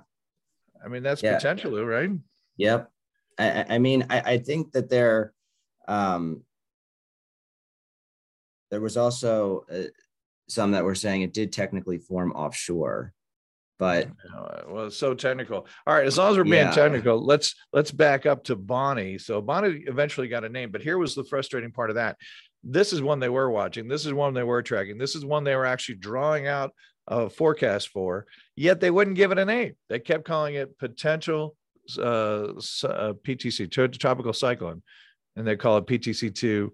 i 0.85 0.89
mean 0.89 1.03
that's 1.03 1.23
yeah. 1.23 1.37
potentially 1.37 1.83
right 1.83 2.11
yep 2.59 2.91
i, 3.39 3.65
I 3.71 3.79
mean 3.79 4.05
I, 4.11 4.21
I 4.21 4.39
think 4.39 4.73
that 4.73 4.91
there 4.91 5.33
um 5.89 6.43
there 8.71 8.81
was 8.81 8.97
also 8.97 9.65
uh, 9.73 9.83
some 10.49 10.73
that 10.73 10.85
were 10.85 10.95
saying 10.95 11.23
it 11.23 11.33
did 11.33 11.53
technically 11.53 11.99
form 11.99 12.33
offshore 12.33 13.13
but 13.81 14.09
well 14.69 14.87
it's 14.87 14.97
so 14.97 15.15
technical. 15.15 15.67
All 15.87 15.95
right 15.95 16.07
as 16.07 16.19
long 16.19 16.31
as 16.31 16.37
we're 16.37 16.45
being 16.45 16.67
yeah. 16.67 16.71
technical 16.71 17.25
let's 17.25 17.55
let's 17.73 17.91
back 17.91 18.27
up 18.27 18.45
to 18.45 18.55
bonnie. 18.55 19.19
So 19.19 19.41
bonnie 19.41 19.85
eventually 19.87 20.29
got 20.29 20.45
a 20.45 20.49
name 20.49 20.71
but 20.71 20.83
here 20.83 20.99
was 20.99 21.15
the 21.15 21.25
frustrating 21.25 21.73
part 21.73 21.91
of 21.91 21.97
that. 21.97 22.17
This 22.63 22.93
is 22.93 23.01
one 23.01 23.21
they 23.21 23.31
were 23.31 23.51
watching. 23.51 23.89
This 23.89 24.05
is 24.05 24.13
one 24.13 24.35
they 24.35 24.43
were 24.43 24.63
tracking. 24.63 24.99
This 24.99 25.15
is 25.15 25.25
one 25.25 25.45
they 25.45 25.57
were 25.57 25.65
actually 25.65 25.95
drawing 25.97 26.47
out 26.47 26.73
a 27.09 27.31
forecast 27.31 27.89
for 27.89 28.27
yet 28.55 28.81
they 28.81 28.91
wouldn't 28.91 29.17
give 29.17 29.33
it 29.33 29.39
a 29.39 29.47
name. 29.47 29.73
They 29.89 29.99
kept 29.99 30.27
calling 30.27 30.57
it 30.57 30.79
potential 30.79 31.57
uh, 31.99 32.53
uh, 32.53 33.15
ptc 33.25 33.99
tropical 33.99 34.33
cyclone 34.33 34.83
and 35.37 35.47
they 35.47 35.57
call 35.57 35.79
it 35.79 35.87
ptc2 35.87 36.71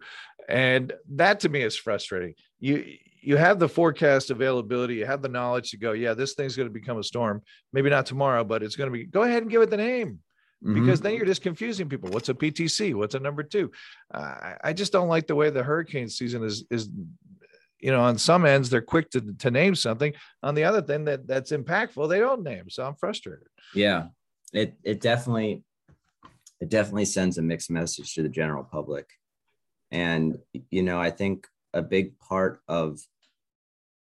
and 0.48 0.92
that 1.10 1.40
to 1.40 1.48
me 1.48 1.62
is 1.62 1.76
frustrating 1.76 2.34
you 2.58 2.84
you 3.26 3.36
have 3.36 3.58
the 3.58 3.68
forecast 3.68 4.30
availability, 4.30 4.94
you 4.94 5.04
have 5.04 5.20
the 5.20 5.28
knowledge 5.28 5.72
to 5.72 5.76
go, 5.76 5.90
yeah, 5.90 6.14
this 6.14 6.34
thing's 6.34 6.54
going 6.54 6.68
to 6.68 6.72
become 6.72 6.98
a 6.98 7.02
storm. 7.02 7.42
Maybe 7.72 7.90
not 7.90 8.06
tomorrow, 8.06 8.44
but 8.44 8.62
it's 8.62 8.76
going 8.76 8.88
to 8.88 8.96
be. 8.96 9.04
Go 9.04 9.24
ahead 9.24 9.42
and 9.42 9.50
give 9.50 9.62
it 9.62 9.70
the 9.70 9.76
name. 9.76 10.20
Mm-hmm. 10.64 10.74
Because 10.74 11.00
then 11.00 11.14
you're 11.14 11.26
just 11.26 11.42
confusing 11.42 11.88
people. 11.88 12.08
What's 12.10 12.28
a 12.28 12.34
PTC? 12.34 12.94
What's 12.94 13.16
a 13.16 13.18
number 13.18 13.42
two? 13.42 13.72
Uh, 14.14 14.54
I 14.62 14.72
just 14.72 14.92
don't 14.92 15.08
like 15.08 15.26
the 15.26 15.34
way 15.34 15.50
the 15.50 15.64
hurricane 15.64 16.08
season 16.08 16.44
is 16.44 16.64
is 16.70 16.88
you 17.80 17.90
know 17.90 18.00
on 18.00 18.16
some 18.16 18.46
ends 18.46 18.70
they're 18.70 18.80
quick 18.80 19.10
to, 19.10 19.20
to 19.38 19.50
name 19.50 19.74
something 19.74 20.14
on 20.42 20.54
the 20.54 20.64
other 20.64 20.80
thing 20.80 21.04
that 21.04 21.26
that's 21.26 21.52
impactful 21.52 22.08
they 22.08 22.18
don't 22.18 22.42
name 22.42 22.70
so 22.70 22.82
i'm 22.82 22.94
frustrated 22.94 23.46
yeah 23.74 24.06
it 24.54 24.74
it 24.82 25.02
definitely 25.02 25.62
it 26.58 26.70
definitely 26.70 27.04
sends 27.04 27.36
a 27.36 27.42
mixed 27.42 27.70
message 27.70 28.14
to 28.14 28.22
the 28.22 28.30
general 28.30 28.64
public 28.64 29.10
and 29.90 30.38
you 30.70 30.82
know 30.82 31.00
i 31.00 31.10
think 31.10 31.46
a 31.74 31.82
big 31.82 32.18
part 32.18 32.60
of 32.68 32.98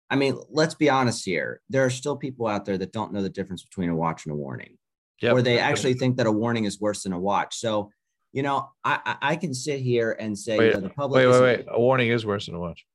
I 0.10 0.16
mean, 0.16 0.38
let's 0.50 0.74
be 0.74 0.90
honest 0.90 1.24
here. 1.24 1.62
There 1.70 1.86
are 1.86 1.90
still 1.90 2.18
people 2.18 2.48
out 2.48 2.66
there 2.66 2.78
that 2.78 2.92
don't 2.92 3.14
know 3.14 3.22
the 3.22 3.30
difference 3.30 3.64
between 3.64 3.90
a 3.90 3.96
watch 3.96 4.26
and 4.26 4.34
a 4.34 4.36
warning, 4.36 4.78
yep. 5.22 5.34
or 5.34 5.42
they 5.42 5.60
actually 5.60 5.94
think 5.94 6.18
that 6.18 6.26
a 6.26 6.32
warning 6.32 6.66
is 6.66 6.80
worse 6.80 7.04
than 7.04 7.14
a 7.14 7.20
watch. 7.20 7.58
So, 7.58 7.92
you 8.34 8.42
know, 8.42 8.70
I 8.84 9.18
I 9.22 9.36
can 9.36 9.54
sit 9.54 9.82
here 9.82 10.18
and 10.20 10.38
say 10.38 10.58
wait, 10.58 10.68
you 10.68 10.74
know, 10.74 10.80
the 10.80 10.90
public. 10.90 11.20
Wait, 11.20 11.28
wait, 11.28 11.42
wait. 11.42 11.66
A 11.70 11.80
warning 11.80 12.10
is 12.10 12.26
worse 12.26 12.48
than 12.48 12.56
a 12.56 12.60
watch. 12.60 12.86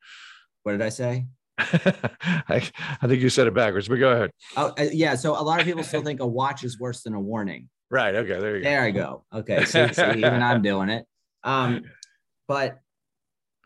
What 0.64 0.72
did 0.72 0.82
I 0.82 0.88
say? 0.88 1.26
I, 1.58 2.68
I 3.00 3.06
think 3.06 3.22
you 3.22 3.28
said 3.28 3.46
it 3.46 3.54
backwards, 3.54 3.86
but 3.86 3.96
go 3.96 4.10
ahead. 4.10 4.30
Oh, 4.56 4.74
uh, 4.76 4.86
yeah. 4.92 5.14
So 5.14 5.40
a 5.40 5.42
lot 5.42 5.60
of 5.60 5.66
people 5.66 5.84
still 5.84 6.02
think 6.02 6.18
a 6.18 6.26
watch 6.26 6.64
is 6.64 6.80
worse 6.80 7.02
than 7.02 7.14
a 7.14 7.20
warning. 7.20 7.68
Right. 7.92 8.12
Okay. 8.12 8.40
There 8.40 8.56
you 8.56 8.62
go. 8.62 8.68
There 8.68 8.82
I 8.82 8.90
go. 8.90 9.24
Okay. 9.32 9.64
See, 9.66 9.92
see, 9.92 10.02
even 10.02 10.42
I'm 10.42 10.62
doing 10.62 10.88
it. 10.88 11.06
Um, 11.44 11.82
but 12.48 12.80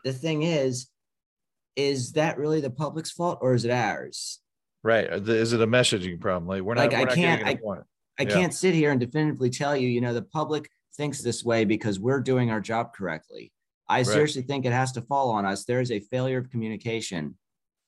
the 0.03 0.13
thing 0.13 0.43
is, 0.43 0.87
is 1.75 2.13
that 2.13 2.37
really 2.37 2.61
the 2.61 2.69
public's 2.69 3.11
fault 3.11 3.39
or 3.41 3.53
is 3.53 3.65
it 3.65 3.71
ours? 3.71 4.39
Right. 4.83 5.11
Uh, 5.11 5.21
is 5.21 5.53
it 5.53 5.61
a 5.61 5.67
messaging 5.67 6.19
problem? 6.19 6.47
Like 6.47 6.61
we're 6.61 6.75
not. 6.75 6.91
Like 6.91 7.07
we're 7.07 7.11
I 7.11 7.15
can't. 7.15 7.45
I, 7.45 7.59
I 8.19 8.23
yeah. 8.23 8.29
can't 8.29 8.53
sit 8.53 8.73
here 8.73 8.91
and 8.91 8.99
definitively 8.99 9.49
tell 9.49 9.75
you. 9.75 9.87
You 9.87 10.01
know, 10.01 10.13
the 10.13 10.21
public 10.21 10.69
thinks 10.95 11.21
this 11.21 11.43
way 11.43 11.65
because 11.65 11.99
we're 11.99 12.21
doing 12.21 12.51
our 12.51 12.61
job 12.61 12.93
correctly. 12.93 13.51
I 13.87 13.99
right. 13.99 14.05
seriously 14.05 14.43
think 14.43 14.65
it 14.65 14.71
has 14.71 14.91
to 14.93 15.01
fall 15.01 15.31
on 15.31 15.45
us. 15.45 15.65
There 15.65 15.81
is 15.81 15.91
a 15.91 15.99
failure 15.99 16.37
of 16.37 16.49
communication 16.49 17.37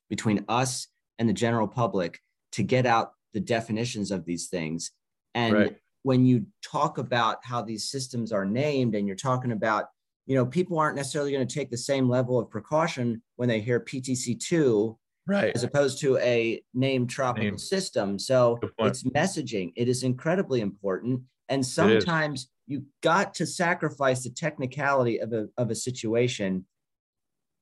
between 0.09 0.43
us 0.49 0.87
and 1.19 1.29
the 1.29 1.33
general 1.33 1.67
public 1.67 2.19
to 2.53 2.63
get 2.63 2.85
out 2.85 3.11
the 3.33 3.39
definitions 3.39 4.11
of 4.11 4.25
these 4.25 4.47
things. 4.47 4.91
And 5.35 5.53
right. 5.53 5.75
when 6.03 6.25
you 6.25 6.47
talk 6.63 6.97
about 6.97 7.37
how 7.43 7.61
these 7.61 7.89
systems 7.89 8.31
are 8.31 8.45
named 8.45 8.95
and 8.95 9.07
you're 9.07 9.15
talking 9.15 9.51
about 9.51 9.85
you 10.25 10.35
know, 10.35 10.45
people 10.45 10.77
aren't 10.79 10.95
necessarily 10.95 11.31
going 11.31 11.47
to 11.47 11.53
take 11.53 11.69
the 11.69 11.77
same 11.77 12.07
level 12.07 12.39
of 12.39 12.49
precaution 12.49 13.21
when 13.35 13.49
they 13.49 13.59
hear 13.59 13.79
PTC2 13.79 14.95
right. 15.27 15.51
as 15.55 15.63
opposed 15.63 15.99
to 16.01 16.17
a 16.17 16.61
named 16.73 17.09
tropical 17.09 17.49
name. 17.49 17.57
system. 17.57 18.19
So 18.19 18.59
it's 18.79 19.03
messaging. 19.03 19.73
It 19.75 19.87
is 19.87 20.03
incredibly 20.03 20.61
important. 20.61 21.21
And 21.49 21.65
sometimes 21.65 22.49
you 22.67 22.85
got 23.01 23.33
to 23.35 23.45
sacrifice 23.45 24.23
the 24.23 24.29
technicality 24.29 25.19
of 25.19 25.33
a, 25.33 25.47
of 25.57 25.71
a 25.71 25.75
situation 25.75 26.65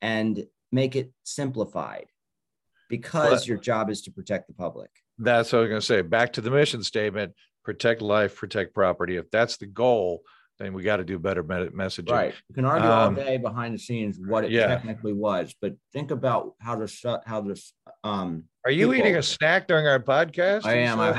and 0.01 0.45
make 0.71 0.95
it 0.95 1.11
simplified 1.23 2.05
because 2.89 3.31
well, 3.31 3.43
your 3.45 3.57
job 3.57 3.89
is 3.89 4.01
to 4.03 4.11
protect 4.11 4.47
the 4.47 4.53
public. 4.53 4.89
That's 5.17 5.51
what 5.51 5.59
i 5.59 5.61
was 5.61 5.69
going 5.69 5.81
to 5.81 5.85
say. 5.85 6.01
Back 6.01 6.33
to 6.33 6.41
the 6.41 6.51
mission 6.51 6.83
statement 6.83 7.33
protect 7.63 8.01
life 8.01 8.35
protect 8.35 8.73
property. 8.73 9.17
If 9.17 9.29
that's 9.31 9.57
the 9.57 9.67
goal 9.67 10.21
then 10.59 10.73
we 10.73 10.83
got 10.83 10.97
to 10.97 11.05
do 11.05 11.17
better 11.17 11.43
messaging. 11.43 12.11
Right. 12.11 12.33
You 12.49 12.55
can 12.55 12.65
argue 12.65 12.89
um, 12.89 13.17
all 13.17 13.23
day 13.23 13.37
behind 13.37 13.75
the 13.75 13.79
scenes 13.79 14.19
what 14.19 14.43
it 14.43 14.51
yeah. 14.51 14.67
technically 14.67 15.13
was, 15.13 15.55
but 15.61 15.75
think 15.93 16.11
about 16.11 16.55
how 16.59 16.75
to 16.75 16.87
shut 16.87 17.23
how 17.25 17.41
this. 17.41 17.73
Um, 18.03 18.43
Are 18.65 18.71
you 18.71 18.93
eating 18.93 19.15
a 19.15 19.23
snack 19.23 19.67
during 19.67 19.87
our 19.87 19.99
podcast? 19.99 20.65
I 20.65 20.75
am. 20.75 20.99
I, 20.99 21.11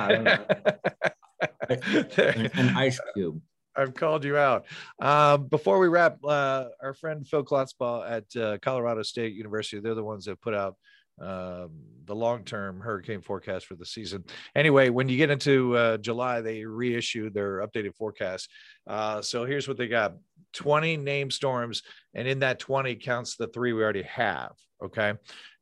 an 2.55 2.77
ice 2.77 3.01
cube. 3.15 3.41
I've 3.75 3.95
called 3.95 4.25
you 4.25 4.37
out. 4.37 4.67
Um, 5.01 5.47
before 5.47 5.79
we 5.79 5.89
wrap, 5.89 6.19
uh, 6.25 6.67
our 6.83 6.93
friend 6.93 7.27
Phil 7.27 7.45
Klotzbach 7.45 8.11
at 8.11 8.37
uh, 8.41 8.59
Colorado 8.59 9.03
State 9.03 9.35
University, 9.35 9.81
they're 9.81 9.95
the 9.95 10.05
ones 10.05 10.27
that 10.27 10.41
put 10.41 10.55
out 10.55 10.77
um, 11.21 11.71
the 12.07 12.15
long 12.15 12.45
term 12.45 12.81
hurricane 12.81 13.21
forecast 13.21 13.67
for 13.67 13.77
the 13.77 13.87
season. 13.87 14.25
Anyway, 14.57 14.89
when 14.89 15.09
you 15.09 15.17
get 15.17 15.31
into 15.31 15.77
uh, 15.77 15.97
July, 15.99 16.41
they 16.41 16.65
reissue 16.65 17.31
their 17.31 17.67
updated 17.67 17.95
forecast. 17.95 18.51
Uh, 18.87 19.23
so 19.23 19.45
here's 19.45 19.69
what 19.69 19.77
they 19.77 19.89
got 19.89 20.15
20 20.55 20.97
name 20.97 21.31
storms, 21.31 21.83
and 22.15 22.27
in 22.27 22.41
that 22.41 22.59
20 22.59 22.97
counts 22.97 23.37
the 23.37 23.47
three 23.49 23.73
we 23.73 23.83
already 23.83 24.03
have. 24.03 24.53
Okay. 24.83 25.13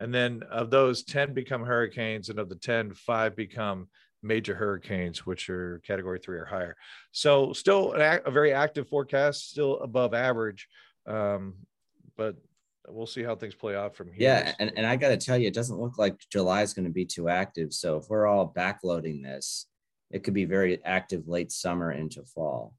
And 0.01 0.15
then 0.15 0.43
of 0.51 0.71
those, 0.71 1.03
10 1.05 1.35
become 1.35 1.65
hurricanes, 1.65 2.29
and 2.29 2.39
of 2.39 2.49
the 2.49 2.57
10, 2.57 2.95
five 2.95 3.37
become 3.37 3.89
major 4.23 4.55
hurricanes, 4.55 5.27
which 5.27 5.51
are 5.51 5.81
category 5.87 6.19
three 6.19 6.39
or 6.39 6.45
higher. 6.45 6.77
So 7.13 7.53
still 7.53 7.93
a 7.93 8.31
very 8.31 8.53
active 8.53 8.89
forecast, 8.89 9.51
still 9.51 9.79
above 9.81 10.15
average. 10.15 10.69
Um, 11.07 11.55
but 12.17 12.37
we'll 12.91 13.07
see 13.07 13.23
how 13.23 13.35
things 13.35 13.55
play 13.55 13.77
out 13.77 13.97
from 13.97 14.09
here. 14.09 14.17
Yeah, 14.19 14.55
and, 14.59 14.73
and 14.77 14.87
I 14.87 14.97
got 14.97 15.09
to 15.09 15.17
tell 15.17 15.39
you, 15.39 15.49
it 15.49 15.55
doesn't 15.55 15.81
look 15.81 15.99
like 15.99 16.19
July 16.31 16.63
is 16.63 16.75
going 16.75 16.87
to 16.87 16.93
be 16.93 17.05
too 17.05 17.29
active. 17.29 17.73
So 17.73 17.97
if 17.97 18.09
we're 18.09 18.27
all 18.27 18.53
backloading 18.57 19.23
this, 19.23 19.67
it 20.11 20.25
could 20.25 20.35
be 20.35 20.45
very 20.45 20.83
active 20.85 21.29
late 21.29 21.53
summer 21.53 21.93
into 21.93 22.25
fall. 22.25 22.75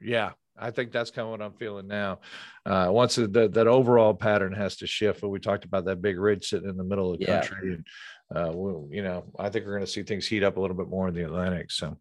Yeah, 0.00 0.32
I 0.58 0.70
think 0.70 0.92
that's 0.92 1.10
kind 1.10 1.26
of 1.26 1.30
what 1.30 1.42
I'm 1.42 1.52
feeling 1.52 1.86
now. 1.86 2.20
Uh, 2.66 2.88
once 2.90 3.16
the, 3.16 3.28
that 3.28 3.66
overall 3.66 4.14
pattern 4.14 4.52
has 4.52 4.76
to 4.76 4.86
shift, 4.86 5.20
but 5.20 5.28
we 5.28 5.38
talked 5.38 5.64
about 5.64 5.84
that 5.84 6.02
big 6.02 6.18
ridge 6.18 6.48
sitting 6.48 6.68
in 6.68 6.76
the 6.76 6.84
middle 6.84 7.12
of 7.12 7.18
the 7.18 7.26
yeah. 7.26 7.40
country, 7.40 7.74
and 7.74 7.86
uh, 8.34 8.50
we'll, 8.52 8.88
you 8.90 9.02
know, 9.02 9.24
I 9.38 9.50
think 9.50 9.64
we're 9.64 9.74
going 9.74 9.86
to 9.86 9.90
see 9.90 10.02
things 10.02 10.26
heat 10.26 10.42
up 10.42 10.56
a 10.56 10.60
little 10.60 10.76
bit 10.76 10.88
more 10.88 11.08
in 11.08 11.14
the 11.14 11.24
Atlantic. 11.24 11.70
So, 11.70 11.96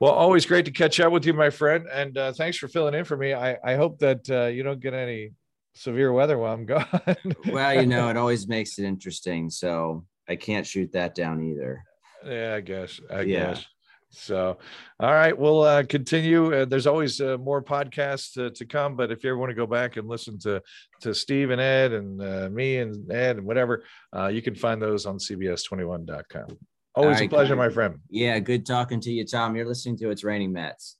well, 0.00 0.12
always 0.12 0.46
great 0.46 0.64
to 0.66 0.70
catch 0.70 1.00
up 1.00 1.12
with 1.12 1.26
you, 1.26 1.32
my 1.32 1.50
friend, 1.50 1.86
and 1.92 2.16
uh, 2.18 2.32
thanks 2.32 2.56
for 2.56 2.68
filling 2.68 2.94
in 2.94 3.04
for 3.04 3.16
me. 3.16 3.34
I, 3.34 3.58
I 3.64 3.76
hope 3.76 3.98
that 3.98 4.28
uh, 4.30 4.46
you 4.46 4.62
don't 4.62 4.80
get 4.80 4.94
any 4.94 5.32
severe 5.74 6.12
weather 6.12 6.38
while 6.38 6.54
I'm 6.54 6.66
gone. 6.66 6.86
well, 7.48 7.74
you 7.74 7.86
know, 7.86 8.08
it 8.08 8.16
always 8.16 8.48
makes 8.48 8.78
it 8.78 8.84
interesting. 8.84 9.50
So 9.50 10.04
I 10.28 10.36
can't 10.36 10.66
shoot 10.66 10.92
that 10.92 11.14
down 11.14 11.42
either. 11.42 11.82
Yeah, 12.24 12.54
I 12.54 12.60
guess. 12.60 13.00
I 13.10 13.22
yeah. 13.22 13.54
guess. 13.54 13.66
So, 14.10 14.56
all 15.00 15.12
right, 15.12 15.36
we'll 15.36 15.62
uh, 15.62 15.82
continue. 15.82 16.54
Uh, 16.54 16.64
there's 16.64 16.86
always 16.86 17.20
uh, 17.20 17.36
more 17.38 17.62
podcasts 17.62 18.54
to 18.54 18.64
come, 18.64 18.96
but 18.96 19.10
if 19.10 19.22
you 19.22 19.30
ever 19.30 19.38
want 19.38 19.50
to 19.50 19.54
go 19.54 19.66
back 19.66 19.96
and 19.96 20.08
listen 20.08 20.38
to 20.40 20.62
to 21.02 21.14
Steve 21.14 21.50
and 21.50 21.60
Ed 21.60 21.92
and 21.92 22.22
uh, 22.22 22.48
me 22.50 22.78
and 22.78 23.10
Ed 23.12 23.36
and 23.36 23.46
whatever, 23.46 23.84
uh, 24.16 24.28
you 24.28 24.40
can 24.40 24.54
find 24.54 24.80
those 24.80 25.04
on 25.04 25.18
CBS21.com. 25.18 26.58
Always 26.94 27.20
right, 27.20 27.26
a 27.26 27.28
pleasure, 27.28 27.54
my 27.54 27.68
friend. 27.68 27.98
Yeah, 28.08 28.38
good 28.38 28.64
talking 28.64 29.00
to 29.00 29.10
you, 29.10 29.26
Tom. 29.26 29.54
You're 29.54 29.68
listening 29.68 29.98
to 29.98 30.10
It's 30.10 30.24
Raining 30.24 30.52
Mets. 30.52 30.96